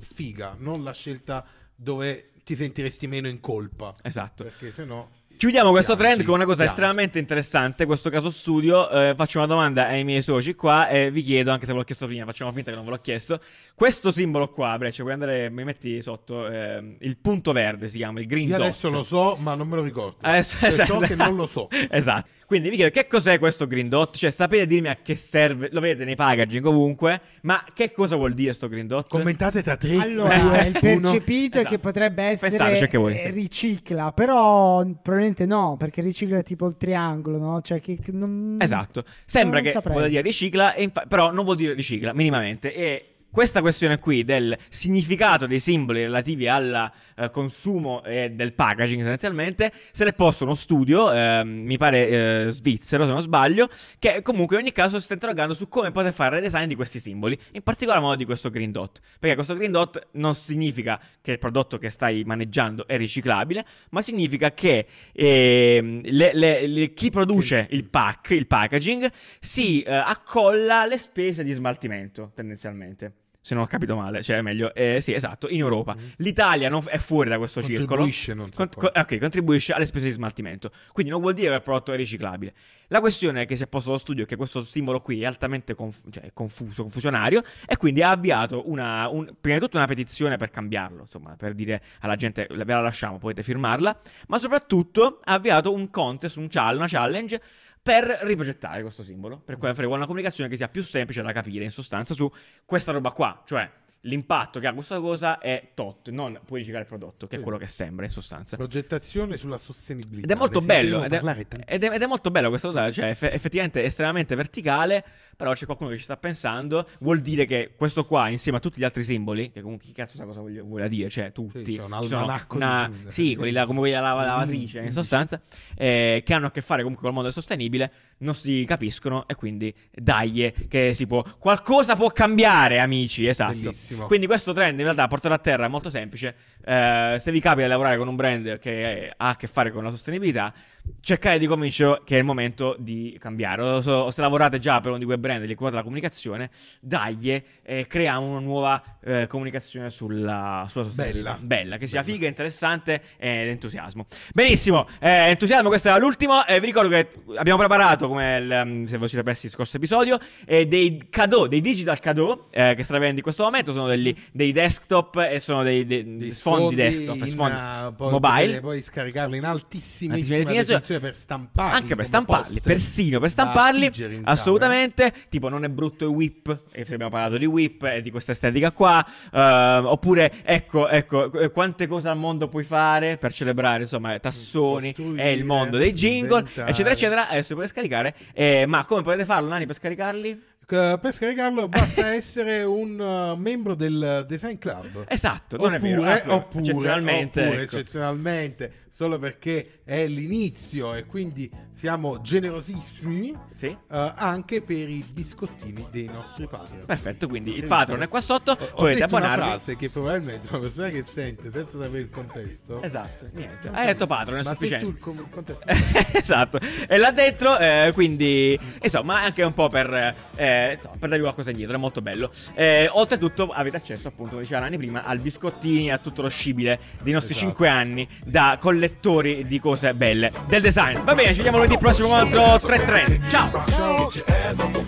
figa, 0.00 0.56
non 0.58 0.82
la 0.82 0.92
scelta 0.92 1.44
dove 1.74 2.30
ti 2.44 2.54
sentiresti 2.56 3.06
meno 3.06 3.28
in 3.28 3.40
colpa. 3.40 3.94
Esatto. 4.02 4.44
Perché 4.44 4.70
se 4.72 4.84
no... 4.84 5.10
Chiudiamo 5.36 5.70
questo 5.70 5.96
Piangi, 5.96 6.14
trend 6.14 6.26
con 6.26 6.34
una 6.36 6.44
cosa 6.44 6.62
piangi. 6.62 6.72
estremamente 6.72 7.18
interessante. 7.18 7.84
Questo 7.84 8.08
caso 8.08 8.30
studio. 8.30 8.88
Eh, 8.88 9.14
faccio 9.14 9.36
una 9.38 9.46
domanda 9.46 9.86
ai 9.86 10.02
miei 10.02 10.22
soci 10.22 10.54
qua 10.54 10.88
e 10.88 11.10
vi 11.10 11.22
chiedo, 11.22 11.50
anche 11.50 11.66
se 11.66 11.72
ve 11.72 11.78
l'ho 11.78 11.84
chiesto 11.84 12.06
prima, 12.06 12.24
facciamo 12.24 12.50
finta 12.52 12.70
che 12.70 12.76
non 12.76 12.86
ve 12.86 12.92
l'ho 12.92 13.00
chiesto. 13.00 13.38
Questo 13.74 14.10
simbolo 14.10 14.48
qua, 14.48 14.78
Breccia, 14.78 15.02
puoi 15.02 15.12
andare, 15.12 15.50
mi 15.50 15.62
metti 15.64 16.00
sotto 16.00 16.46
ehm, 16.48 16.96
il 17.00 17.18
punto 17.18 17.52
verde, 17.52 17.88
si 17.88 17.98
chiama 17.98 18.20
il 18.20 18.26
green 18.26 18.48
Io 18.48 18.56
dot. 18.56 18.66
adesso 18.66 18.88
lo 18.88 19.02
so, 19.02 19.36
ma 19.38 19.54
non 19.54 19.68
me 19.68 19.76
lo 19.76 19.82
ricordo. 19.82 20.16
Adesso, 20.22 20.56
Cioè, 20.58 20.68
esatto. 20.68 20.92
so 20.94 20.98
che 21.00 21.14
non 21.14 21.36
lo 21.36 21.46
so. 21.46 21.68
esatto. 21.90 22.28
Quindi 22.46 22.70
vi 22.70 22.76
chiedo 22.76 22.92
che 22.92 23.08
cos'è 23.08 23.38
questo 23.40 23.66
green 23.66 23.88
dot? 23.88 24.16
Cioè, 24.16 24.30
sapete 24.30 24.66
dirmi 24.68 24.88
a 24.88 24.96
che 25.02 25.16
serve? 25.16 25.68
Lo 25.72 25.80
vedete 25.80 26.04
nei 26.04 26.14
packaging 26.14 26.64
ovunque, 26.66 27.20
ma 27.42 27.64
che 27.74 27.90
cosa 27.90 28.14
vuol 28.14 28.34
dire 28.34 28.52
sto 28.52 28.68
green 28.68 28.86
dot? 28.86 29.08
Commentate 29.08 29.62
tra 29.64 29.76
tre, 29.76 29.96
Allora, 29.96 30.64
il 30.64 30.78
percepito 30.78 31.56
è 31.56 31.60
Esatto. 31.60 31.74
che 31.74 31.78
potrebbe 31.80 32.22
essere 32.22 32.88
voi, 32.96 33.14
eh, 33.14 33.18
sì. 33.18 33.30
ricicla, 33.30 34.12
però 34.12 34.84
probabilmente 35.02 35.44
no, 35.44 35.76
perché 35.76 36.00
ricicla 36.02 36.38
è 36.38 36.42
tipo 36.44 36.68
il 36.68 36.76
triangolo, 36.76 37.38
no? 37.38 37.60
Cioè 37.62 37.80
che, 37.80 37.98
che 38.00 38.12
non... 38.12 38.58
Esatto. 38.60 39.04
Sembra 39.24 39.56
Non 39.56 39.66
che 39.66 39.72
saprei. 39.72 39.94
voglia 39.94 40.08
dire 40.08 40.22
ricicla, 40.22 40.74
infa- 40.76 41.04
però 41.08 41.32
non 41.32 41.44
vuol 41.44 41.56
dire 41.56 41.74
ricicla 41.74 42.12
minimamente. 42.14 42.72
E 42.72 43.15
questa 43.30 43.60
questione 43.60 43.98
qui 43.98 44.24
del 44.24 44.56
significato 44.68 45.46
dei 45.46 45.60
simboli 45.60 46.02
relativi 46.02 46.48
al 46.48 46.90
eh, 47.16 47.30
consumo 47.30 48.02
e 48.02 48.30
del 48.30 48.54
packaging 48.54 49.02
essenzialmente, 49.02 49.72
se 49.92 50.04
l'è 50.04 50.14
posto 50.14 50.44
uno 50.44 50.54
studio, 50.54 51.12
ehm, 51.12 51.48
mi 51.48 51.76
pare 51.76 52.08
eh, 52.08 52.50
svizzero 52.50 53.04
se 53.04 53.12
non 53.12 53.20
sbaglio, 53.20 53.68
che 53.98 54.22
comunque 54.22 54.56
in 54.56 54.62
ogni 54.62 54.72
caso 54.72 54.98
si 54.98 55.04
sta 55.04 55.14
interrogando 55.14 55.54
su 55.54 55.68
come 55.68 55.92
poter 55.92 56.12
fare 56.12 56.36
il 56.36 56.42
redesign 56.42 56.66
di 56.68 56.74
questi 56.74 56.98
simboli, 56.98 57.38
in 57.52 57.62
particolar 57.62 58.00
modo 58.00 58.16
di 58.16 58.24
questo 58.24 58.50
green 58.50 58.72
dot. 58.72 59.00
Perché 59.18 59.34
questo 59.34 59.54
green 59.54 59.70
dot 59.72 60.08
non 60.12 60.34
significa 60.34 60.98
che 61.20 61.32
il 61.32 61.38
prodotto 61.38 61.78
che 61.78 61.90
stai 61.90 62.24
maneggiando 62.24 62.86
è 62.86 62.96
riciclabile, 62.96 63.64
ma 63.90 64.02
significa 64.02 64.52
che 64.52 64.86
ehm, 65.12 66.00
le- 66.04 66.32
le- 66.32 66.66
le- 66.66 66.92
chi 66.94 67.10
produce 67.10 67.66
il 67.70 67.84
pack, 67.84 68.30
il 68.30 68.46
packaging, 68.46 69.10
si 69.40 69.82
eh, 69.82 69.92
accolla 69.92 70.86
le 70.86 70.96
spese 70.96 71.44
di 71.44 71.52
smaltimento 71.52 72.32
tendenzialmente. 72.34 73.12
Se 73.46 73.54
non 73.54 73.62
ho 73.62 73.66
capito 73.68 73.94
male, 73.94 74.24
cioè 74.24 74.42
meglio, 74.42 74.74
eh, 74.74 75.00
sì, 75.00 75.14
esatto, 75.14 75.48
in 75.48 75.60
Europa. 75.60 75.94
L'Italia 76.16 76.68
non 76.68 76.82
f- 76.82 76.88
è 76.88 76.98
fuori 76.98 77.28
da 77.28 77.38
questo 77.38 77.62
circolo. 77.62 77.86
Contribuisce, 77.86 78.34
non 78.34 78.46
so 78.46 78.56
Con- 78.56 78.68
come. 78.74 78.90
co- 78.92 78.98
ok, 79.00 79.18
contribuisce 79.20 79.72
alle 79.72 79.86
spese 79.86 80.06
di 80.06 80.10
smaltimento. 80.10 80.72
Quindi 80.92 81.12
non 81.12 81.20
vuol 81.20 81.32
dire 81.34 81.50
che 81.50 81.54
il 81.54 81.62
prodotto 81.62 81.92
è 81.92 81.96
riciclabile. 81.96 82.52
La 82.88 82.98
questione 82.98 83.46
che 83.46 83.54
si 83.54 83.62
è 83.62 83.68
posto 83.68 83.90
allo 83.90 83.98
studio 83.98 84.24
è 84.24 84.26
che 84.26 84.34
questo 84.34 84.64
simbolo 84.64 84.98
qui 84.98 85.22
è 85.22 85.26
altamente 85.26 85.76
conf- 85.76 86.10
cioè, 86.10 86.28
confuso, 86.34 86.82
confusionario, 86.82 87.40
e 87.68 87.76
quindi 87.76 88.02
ha 88.02 88.10
avviato 88.10 88.68
una, 88.68 89.06
un- 89.06 89.32
prima 89.40 89.58
di 89.58 89.62
tutto 89.64 89.76
una 89.76 89.86
petizione 89.86 90.36
per 90.36 90.50
cambiarlo, 90.50 91.02
insomma, 91.02 91.36
per 91.36 91.54
dire 91.54 91.80
alla 92.00 92.16
gente 92.16 92.48
ve 92.50 92.64
la 92.64 92.80
lasciamo, 92.80 93.18
potete 93.18 93.44
firmarla, 93.44 93.96
ma 94.26 94.38
soprattutto 94.38 95.20
ha 95.22 95.34
avviato 95.34 95.72
un 95.72 95.88
contest, 95.90 96.34
un 96.34 96.48
challenge, 96.48 96.78
una 96.78 96.88
challenge 96.88 97.40
per 97.86 98.18
riprogettare 98.22 98.82
questo 98.82 99.04
simbolo, 99.04 99.38
per 99.38 99.58
fare 99.60 99.86
una 99.86 100.06
comunicazione 100.06 100.50
che 100.50 100.56
sia 100.56 100.66
più 100.66 100.82
semplice 100.82 101.22
da 101.22 101.30
capire 101.30 101.62
in 101.62 101.70
sostanza 101.70 102.14
su 102.14 102.28
questa 102.64 102.90
roba 102.90 103.12
qua, 103.12 103.44
cioè 103.46 103.70
l'impatto 104.06 104.58
che 104.60 104.66
ha 104.66 104.72
questa 104.72 105.00
cosa 105.00 105.38
è 105.38 105.70
tot, 105.74 106.10
non 106.10 106.40
puoi 106.44 106.58
riciclare 106.60 106.84
il 106.84 106.88
prodotto, 106.88 107.26
che 107.26 107.36
è 107.36 107.40
quello 107.40 107.58
che 107.58 107.66
sembra 107.66 108.04
in 108.04 108.10
sostanza. 108.10 108.56
Progettazione 108.56 109.36
sulla 109.36 109.58
sostenibilità. 109.58 110.24
Ed 110.24 110.30
è 110.30 110.34
molto 110.34 110.60
bello, 110.60 111.04
ed 111.04 111.12
è, 111.12 111.46
ed 111.66 111.84
è- 111.84 111.90
ed 111.94 112.02
è 112.02 112.06
molto 112.06 112.30
bello 112.30 112.48
questa 112.48 112.68
cosa, 112.68 112.90
cioè 112.90 113.06
eff- 113.10 113.22
effettivamente 113.24 113.82
è 113.82 113.86
estremamente 113.86 114.34
verticale, 114.34 115.04
però 115.36 115.52
c'è 115.52 115.64
qualcuno 115.66 115.90
che 115.90 115.96
ci 115.96 116.04
sta 116.04 116.16
pensando, 116.16 116.88
vuol 117.00 117.20
dire 117.20 117.44
che 117.46 117.72
questo 117.76 118.06
qua 118.06 118.28
insieme 118.28 118.58
a 118.58 118.60
tutti 118.60 118.80
gli 118.80 118.84
altri 118.84 119.02
simboli, 119.04 119.50
che 119.50 119.60
comunque 119.60 119.86
chi 119.86 119.92
cazzo 119.92 120.16
sa 120.16 120.24
cosa 120.24 120.40
voglia, 120.40 120.62
vuole 120.62 120.88
dire, 120.88 121.08
cioè 121.10 121.32
tutti, 121.32 121.64
Sì, 121.64 121.76
c'è 121.76 121.82
un 121.82 121.92
almanacco 121.92 122.56
di 122.56 122.62
una- 122.64 122.84
simboli. 122.90 123.12
sì, 123.12 123.34
quelli 123.36 123.52
là, 123.52 123.66
come 123.66 123.88
della 123.90 124.00
lava- 124.00 124.24
lavatrice 124.24 124.80
in 124.80 124.92
sostanza, 124.92 125.40
eh, 125.76 126.22
che 126.24 126.32
hanno 126.34 126.46
a 126.46 126.50
che 126.50 126.60
fare 126.62 126.82
comunque 126.82 127.02
con 127.06 127.10
il 127.10 127.16
mondo 127.22 127.32
sostenibile, 127.32 127.92
non 128.18 128.34
si 128.34 128.64
capiscono 128.66 129.26
e 129.28 129.34
quindi 129.34 129.74
dai 129.92 130.54
che 130.68 130.94
si 130.94 131.06
può, 131.06 131.22
qualcosa 131.38 131.96
può 131.96 132.10
cambiare 132.10 132.78
amici, 132.78 133.26
esatto. 133.26 133.52
Bellissimo. 133.52 133.95
Quindi 134.04 134.26
questo 134.26 134.52
trend 134.52 134.78
in 134.78 134.84
realtà 134.84 135.06
portato 135.06 135.34
a 135.34 135.38
terra 135.38 135.64
è 135.64 135.68
molto 135.68 135.88
semplice. 135.90 136.34
Eh, 136.64 137.16
se 137.18 137.30
vi 137.30 137.40
capita 137.40 137.64
di 137.64 137.70
lavorare 137.70 137.96
con 137.96 138.08
un 138.08 138.16
brand 138.16 138.58
che 138.58 139.12
ha 139.16 139.28
a 139.28 139.36
che 139.36 139.46
fare 139.46 139.70
con 139.70 139.82
la 139.82 139.90
sostenibilità, 139.90 140.52
cercare 141.00 141.38
di 141.38 141.46
convincerlo 141.46 142.02
che 142.04 142.16
è 142.16 142.18
il 142.18 142.24
momento 142.24 142.76
di 142.78 143.16
cambiare. 143.20 143.62
O, 143.62 143.76
o 143.76 144.10
se 144.10 144.20
lavorate 144.20 144.58
già 144.58 144.80
per 144.80 144.90
uno 144.90 144.98
di 144.98 145.04
quei 145.04 145.18
brand 145.18 145.44
di 145.44 145.54
cui 145.54 145.70
la 145.70 145.82
comunicazione, 145.82 146.50
dagli 146.80 147.40
e 147.62 147.86
creiamo 147.86 148.26
una 148.26 148.40
nuova 148.40 148.82
eh, 149.04 149.26
comunicazione 149.28 149.90
sulla, 149.90 150.66
sulla. 150.68 150.86
Bella. 150.86 151.38
Bella, 151.40 151.76
che 151.76 151.86
sia 151.86 152.02
figa, 152.02 152.26
interessante 152.26 153.02
ed 153.16 153.48
entusiasmo. 153.48 154.06
Benissimo, 154.32 154.88
eh, 154.98 155.28
entusiasmo, 155.28 155.68
questo 155.68 155.88
era 155.88 155.98
l'ultimo. 155.98 156.44
Eh, 156.46 156.60
vi 156.60 156.66
ricordo 156.66 156.88
che 156.88 157.08
abbiamo 157.36 157.58
preparato, 157.58 158.08
come 158.08 158.38
il, 158.38 158.62
um, 158.64 158.86
se 158.86 158.96
voi 158.98 159.08
siete 159.08 159.24
persi 159.24 159.46
il 159.46 159.52
scorso 159.52 159.76
episodio, 159.76 160.18
eh, 160.44 160.66
dei 160.66 161.06
cadeau, 161.08 161.46
dei 161.46 161.60
digital 161.60 162.00
cadeau 162.00 162.46
eh, 162.50 162.74
che 162.76 162.82
stravendi 162.82 163.16
in 163.16 163.22
questo 163.22 163.42
momento. 163.44 163.72
Sono 163.72 163.86
degli- 163.86 164.14
dei 164.32 164.52
desktop 164.52 165.16
e 165.30 165.40
sono 165.40 165.62
dei, 165.62 165.86
dei- 165.86 166.16
Dei 166.16 166.32
sfondi 166.32 166.74
desktop, 166.74 167.16
in, 167.16 167.28
sfondi 167.28 167.94
poi 167.96 168.10
mobile. 168.10 168.44
potete 168.44 168.60
Poi 168.60 168.82
scaricarli 168.82 169.36
in 169.36 169.44
Altissima 169.44 170.14
definizione. 170.14 170.75
Definizione 170.78 171.00
per 171.00 171.14
stamparli. 171.14 171.74
Anche 171.76 171.94
per 171.96 172.06
stamparli, 172.06 172.44
poster 172.44 172.62
persino 172.62 173.20
per 173.20 173.30
stamparli, 173.30 173.84
in 173.86 173.92
camera. 173.92 174.20
assolutamente. 174.30 175.12
Tipo, 175.28 175.48
non 175.48 175.64
è 175.64 175.68
brutto 175.68 176.04
il 176.04 176.10
whip, 176.10 176.60
e 176.72 176.82
abbiamo 176.82 177.10
parlato 177.10 177.36
di 177.38 177.46
whip 177.46 177.82
e 177.84 178.02
di 178.02 178.10
questa 178.10 178.32
estetica 178.32 178.70
qua. 178.72 179.04
eh, 179.32 179.80
oppure, 179.84 180.32
ecco, 180.44 180.88
ecco, 180.88 181.32
eh, 181.32 181.50
quante 181.50 181.86
cose 181.86 182.08
al 182.08 182.16
mondo 182.16 182.48
puoi 182.48 182.64
fare 182.64 183.16
per 183.16 183.32
celebrare, 183.32 183.82
insomma, 183.82 184.18
tassoni 184.18 184.94
e 185.16 185.32
il 185.32 185.44
mondo 185.44 185.76
dei 185.76 185.92
jingle, 185.92 186.38
inventare. 186.40 186.70
eccetera, 186.70 186.94
eccetera. 186.94 187.28
Adesso 187.28 187.54
potete 187.54 187.72
scaricare. 187.72 188.14
Eh, 188.32 188.64
ma 188.66 188.84
come 188.84 189.02
potete 189.02 189.24
farlo, 189.24 189.48
Nani, 189.48 189.66
per 189.66 189.74
scaricarli? 189.74 190.42
Eh, 190.68 190.98
Per 191.00 191.12
scaricarlo 191.12 191.68
basta 191.68 192.12
essere 192.14 192.64
un 192.64 192.98
uh, 192.98 193.40
membro 193.40 193.76
del 193.76 194.24
Design 194.28 194.56
Club. 194.58 195.04
Esatto, 195.06 195.56
non 195.58 195.74
è 195.74 195.78
vero. 195.78 196.00
Oppure, 196.00 196.16
Ecco, 196.16 196.34
oppure, 196.34 196.62
eccezionalmente, 196.64 197.40
oppure, 197.40 197.62
ecco. 197.62 197.76
eccezionalmente, 197.76 198.72
solo 198.96 199.18
perché 199.18 199.80
è 199.84 200.06
l'inizio 200.06 200.94
e 200.94 201.04
quindi 201.04 201.50
siamo 201.74 202.22
generosissimi 202.22 203.34
Sì. 203.54 203.66
eh, 203.66 203.76
anche 204.16 204.62
per 204.62 204.88
i 204.88 205.04
biscottini 205.12 205.86
dei 205.90 206.06
nostri 206.06 206.46
Patreon. 206.46 206.86
Perfetto, 206.86 207.28
quindi 207.28 207.54
il 207.54 207.66
patron 207.66 208.00
è 208.00 208.08
qua 208.08 208.22
sotto, 208.22 208.52
Ho- 208.52 208.54
Ho 208.54 208.74
potete 208.76 208.96
una 208.96 209.04
abbonarvi. 209.04 209.44
frase 209.44 209.76
che 209.76 209.90
probabilmente 209.90 210.46
una 210.48 210.60
persona 210.60 210.88
che 210.88 211.04
sente 211.06 211.52
senza 211.52 211.78
sapere 211.78 211.98
il 211.98 212.08
contesto. 212.10 212.80
Esatto, 212.80 213.26
niente. 213.34 213.68
Hai 213.70 213.84
detto 213.84 214.06
patron, 214.06 214.38
è 214.38 214.42
Ma 214.42 214.50
sufficiente. 214.52 214.84
tu 214.86 214.90
il 214.92 214.98
com- 214.98 215.18
il 215.18 215.28
contesto 215.28 215.64
esatto, 216.16 216.58
e 216.88 216.96
là 216.96 217.12
dentro, 217.12 217.58
eh, 217.58 217.90
quindi 217.92 218.58
insomma, 218.82 219.20
anche 219.24 219.42
un 219.42 219.52
po' 219.52 219.68
per, 219.68 219.92
eh, 220.36 220.72
insomma, 220.72 220.96
per 220.98 221.08
darvi 221.10 221.22
qualcosa 221.22 221.50
indietro, 221.50 221.76
è 221.76 221.78
molto 221.78 222.00
bello. 222.00 222.30
Eh, 222.54 222.88
oltretutto, 222.90 223.50
avete 223.50 223.76
accesso, 223.76 224.08
appunto, 224.08 224.30
come 224.30 224.42
diceva 224.42 224.60
Nani 224.60 224.78
prima, 224.78 225.04
al 225.04 225.18
biscottini, 225.18 225.92
a 225.92 225.98
tutto 225.98 226.22
lo 226.22 226.28
scibile 226.30 226.80
dei 227.02 227.12
nostri 227.12 227.34
Esatto. 227.34 227.48
5 227.48 227.68
anni 227.68 228.08
da 228.24 228.56
collettori 228.86 229.46
di 229.46 229.58
cose 229.58 229.94
belle 229.94 230.32
del 230.46 230.62
design. 230.62 230.98
Va 231.02 231.14
bene, 231.14 231.30
ci 231.30 231.36
vediamo 231.36 231.58
lunedì 231.58 231.78
prossimo 231.78 232.08
contro 232.08 232.58
3 232.58 232.84
Trend. 232.84 233.28
Ciao! 233.28 234.84